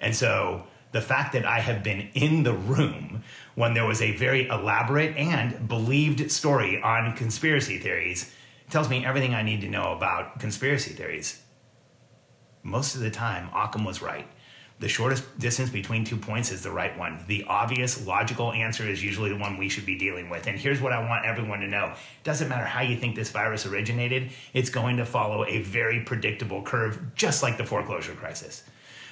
And 0.00 0.16
so 0.16 0.64
the 0.90 1.00
fact 1.00 1.32
that 1.34 1.46
I 1.46 1.60
have 1.60 1.84
been 1.84 2.08
in 2.14 2.42
the 2.42 2.54
room 2.54 3.22
when 3.54 3.74
there 3.74 3.86
was 3.86 4.02
a 4.02 4.16
very 4.16 4.48
elaborate 4.48 5.16
and 5.16 5.68
believed 5.68 6.32
story 6.32 6.82
on 6.82 7.14
conspiracy 7.16 7.78
theories 7.78 8.34
tells 8.68 8.90
me 8.90 9.06
everything 9.06 9.32
I 9.32 9.42
need 9.42 9.60
to 9.60 9.68
know 9.68 9.92
about 9.92 10.40
conspiracy 10.40 10.92
theories 10.92 11.40
most 12.68 12.94
of 12.94 13.00
the 13.00 13.10
time, 13.10 13.48
Occam 13.54 13.84
was 13.84 14.02
right. 14.02 14.26
The 14.80 14.88
shortest 14.88 15.38
distance 15.40 15.70
between 15.70 16.04
two 16.04 16.16
points 16.16 16.52
is 16.52 16.62
the 16.62 16.70
right 16.70 16.96
one. 16.96 17.24
The 17.26 17.44
obvious, 17.48 18.06
logical 18.06 18.52
answer 18.52 18.88
is 18.88 19.02
usually 19.02 19.30
the 19.30 19.36
one 19.36 19.56
we 19.56 19.68
should 19.68 19.84
be 19.84 19.98
dealing 19.98 20.30
with. 20.30 20.46
And 20.46 20.56
here's 20.56 20.80
what 20.80 20.92
I 20.92 21.00
want 21.00 21.24
everyone 21.24 21.60
to 21.60 21.66
know 21.66 21.94
doesn't 22.22 22.48
matter 22.48 22.64
how 22.64 22.82
you 22.82 22.96
think 22.96 23.16
this 23.16 23.30
virus 23.30 23.66
originated, 23.66 24.30
it's 24.54 24.70
going 24.70 24.98
to 24.98 25.04
follow 25.04 25.44
a 25.46 25.62
very 25.62 26.00
predictable 26.00 26.62
curve, 26.62 27.14
just 27.16 27.42
like 27.42 27.58
the 27.58 27.64
foreclosure 27.64 28.12
crisis. 28.12 28.62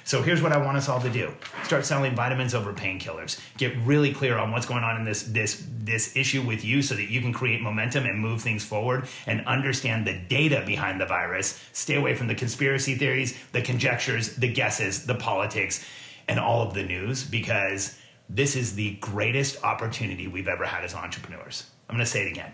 So 0.07 0.21
here's 0.21 0.41
what 0.41 0.53
I 0.53 0.57
want 0.57 0.77
us 0.77 0.87
all 0.87 1.01
to 1.01 1.09
do: 1.09 1.33
start 1.65 1.85
selling 1.85 2.15
vitamins 2.15 2.55
over 2.55 2.71
painkillers. 2.71 3.41
Get 3.57 3.75
really 3.79 4.13
clear 4.13 4.37
on 4.37 4.51
what's 4.51 4.65
going 4.65 4.85
on 4.85 4.95
in 4.95 5.03
this 5.03 5.23
this 5.23 5.67
this 5.69 6.15
issue 6.15 6.41
with 6.43 6.63
you, 6.63 6.81
so 6.81 6.95
that 6.95 7.09
you 7.09 7.19
can 7.19 7.33
create 7.33 7.59
momentum 7.61 8.05
and 8.05 8.17
move 8.17 8.41
things 8.41 8.63
forward, 8.63 9.09
and 9.25 9.45
understand 9.45 10.07
the 10.07 10.13
data 10.13 10.63
behind 10.65 11.01
the 11.01 11.05
virus. 11.05 11.61
Stay 11.73 11.95
away 11.95 12.15
from 12.15 12.27
the 12.27 12.35
conspiracy 12.35 12.95
theories, 12.95 13.37
the 13.51 13.61
conjectures, 13.61 14.37
the 14.37 14.47
guesses, 14.47 15.05
the 15.05 15.15
politics, 15.15 15.85
and 16.29 16.39
all 16.39 16.65
of 16.65 16.73
the 16.73 16.83
news, 16.83 17.25
because 17.25 17.99
this 18.29 18.55
is 18.55 18.75
the 18.75 18.95
greatest 19.01 19.61
opportunity 19.61 20.25
we've 20.25 20.47
ever 20.47 20.65
had 20.65 20.85
as 20.85 20.95
entrepreneurs. 20.95 21.69
I'm 21.89 21.97
going 21.97 22.05
to 22.05 22.09
say 22.09 22.25
it 22.25 22.31
again. 22.31 22.53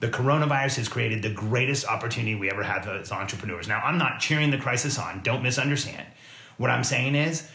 The 0.00 0.08
coronavirus 0.08 0.76
has 0.76 0.88
created 0.88 1.22
the 1.22 1.32
greatest 1.32 1.86
opportunity 1.86 2.34
we 2.34 2.50
ever 2.50 2.62
had 2.62 2.86
as 2.88 3.12
entrepreneurs. 3.12 3.66
Now, 3.66 3.80
I'm 3.82 3.96
not 3.96 4.20
cheering 4.20 4.50
the 4.50 4.58
crisis 4.58 4.98
on, 4.98 5.22
don't 5.22 5.42
misunderstand. 5.42 6.06
What 6.56 6.70
I'm 6.70 6.84
saying 6.84 7.14
is, 7.14 7.48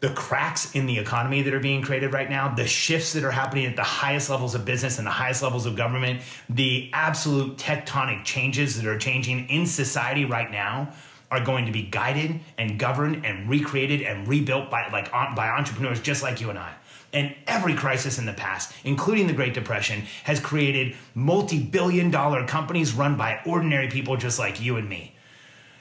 the 0.00 0.10
cracks 0.10 0.74
in 0.74 0.86
the 0.86 0.98
economy 0.98 1.42
that 1.42 1.54
are 1.54 1.60
being 1.60 1.80
created 1.80 2.12
right 2.12 2.28
now, 2.28 2.54
the 2.54 2.66
shifts 2.66 3.14
that 3.14 3.24
are 3.24 3.30
happening 3.30 3.64
at 3.64 3.76
the 3.76 3.82
highest 3.82 4.28
levels 4.28 4.54
of 4.54 4.64
business 4.64 4.98
and 4.98 5.06
the 5.06 5.10
highest 5.10 5.42
levels 5.42 5.64
of 5.64 5.74
government, 5.74 6.20
the 6.50 6.90
absolute 6.92 7.56
tectonic 7.56 8.24
changes 8.24 8.76
that 8.76 8.86
are 8.86 8.98
changing 8.98 9.48
in 9.48 9.64
society 9.64 10.24
right 10.24 10.50
now 10.50 10.92
are 11.30 11.42
going 11.42 11.66
to 11.66 11.72
be 11.72 11.82
guided 11.82 12.38
and 12.58 12.78
governed 12.78 13.24
and 13.24 13.48
recreated 13.48 14.02
and 14.02 14.28
rebuilt 14.28 14.70
by 14.70 14.88
like 14.90 15.10
by 15.10 15.48
entrepreneurs 15.48 16.00
just 16.00 16.22
like 16.22 16.40
you 16.40 16.50
and 16.50 16.58
I. 16.58 16.72
And 17.12 17.34
every 17.46 17.74
crisis 17.74 18.18
in 18.18 18.26
the 18.26 18.32
past, 18.32 18.72
including 18.84 19.26
the 19.26 19.32
Great 19.32 19.54
Depression, 19.54 20.02
has 20.24 20.38
created 20.38 20.94
multi-billion 21.14 22.10
dollar 22.10 22.46
companies 22.46 22.92
run 22.92 23.16
by 23.16 23.40
ordinary 23.46 23.88
people 23.88 24.16
just 24.16 24.38
like 24.38 24.60
you 24.60 24.76
and 24.76 24.88
me. 24.88 25.15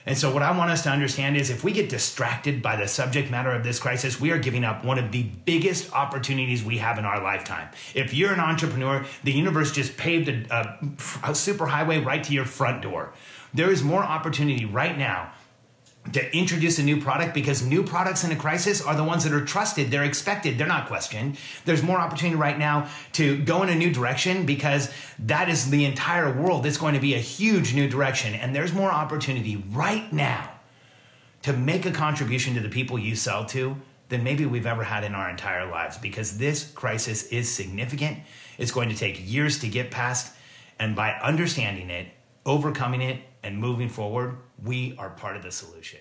And 0.05 0.17
so, 0.17 0.31
what 0.31 0.43
I 0.43 0.55
want 0.55 0.69
us 0.69 0.83
to 0.83 0.89
understand 0.89 1.35
is 1.35 1.49
if 1.49 1.63
we 1.63 1.71
get 1.71 1.89
distracted 1.89 2.61
by 2.61 2.75
the 2.75 2.87
subject 2.87 3.31
matter 3.31 3.51
of 3.51 3.63
this 3.63 3.79
crisis, 3.79 4.19
we 4.21 4.31
are 4.31 4.37
giving 4.37 4.63
up 4.63 4.85
one 4.85 4.99
of 4.99 5.11
the 5.11 5.23
biggest 5.23 5.91
opportunities 5.93 6.63
we 6.63 6.77
have 6.77 6.99
in 6.99 7.05
our 7.05 7.21
lifetime. 7.23 7.69
If 7.95 8.13
you're 8.13 8.33
an 8.33 8.39
entrepreneur, 8.39 9.05
the 9.23 9.31
universe 9.31 9.71
just 9.71 9.97
paved 9.97 10.29
a, 10.29 10.45
a, 10.55 11.31
a 11.31 11.35
super 11.35 11.65
highway 11.65 11.99
right 11.99 12.23
to 12.23 12.33
your 12.33 12.45
front 12.45 12.83
door. 12.83 13.13
There 13.53 13.71
is 13.71 13.83
more 13.83 14.03
opportunity 14.03 14.65
right 14.65 14.97
now 14.97 15.31
to 16.13 16.37
introduce 16.37 16.77
a 16.77 16.83
new 16.83 17.01
product 17.01 17.33
because 17.33 17.65
new 17.65 17.83
products 17.83 18.23
in 18.23 18.31
a 18.31 18.35
crisis 18.35 18.81
are 18.81 18.95
the 18.95 19.03
ones 19.03 19.23
that 19.23 19.33
are 19.33 19.43
trusted, 19.43 19.89
they're 19.89 20.03
expected, 20.03 20.57
they're 20.57 20.67
not 20.67 20.87
questioned. 20.87 21.37
There's 21.65 21.81
more 21.81 21.97
opportunity 21.97 22.35
right 22.35 22.57
now 22.57 22.89
to 23.13 23.43
go 23.43 23.63
in 23.63 23.69
a 23.69 23.75
new 23.75 23.91
direction 23.91 24.45
because 24.45 24.93
that 25.19 25.49
is 25.49 25.69
the 25.69 25.85
entire 25.85 26.31
world. 26.31 26.65
It's 26.65 26.77
going 26.77 26.93
to 26.93 26.99
be 26.99 27.15
a 27.15 27.19
huge 27.19 27.73
new 27.73 27.87
direction. 27.87 28.35
And 28.35 28.55
there's 28.55 28.73
more 28.73 28.91
opportunity 28.91 29.57
right 29.71 30.11
now 30.13 30.51
to 31.41 31.53
make 31.53 31.85
a 31.85 31.91
contribution 31.91 32.53
to 32.55 32.59
the 32.59 32.69
people 32.69 32.99
you 32.99 33.15
sell 33.15 33.45
to 33.45 33.75
than 34.09 34.23
maybe 34.23 34.45
we've 34.45 34.67
ever 34.67 34.83
had 34.83 35.03
in 35.03 35.15
our 35.15 35.29
entire 35.29 35.69
lives 35.69 35.97
because 35.97 36.37
this 36.37 36.71
crisis 36.71 37.27
is 37.27 37.51
significant. 37.51 38.19
It's 38.57 38.71
going 38.71 38.89
to 38.89 38.95
take 38.95 39.19
years 39.23 39.59
to 39.59 39.67
get 39.67 39.89
past. 39.89 40.33
And 40.77 40.95
by 40.95 41.13
understanding 41.13 41.89
it, 41.89 42.07
overcoming 42.45 43.01
it, 43.01 43.21
and 43.41 43.59
moving 43.59 43.89
forward, 43.89 44.37
we 44.63 44.95
are 44.97 45.09
part 45.09 45.35
of 45.35 45.43
the 45.43 45.51
solution. 45.51 45.99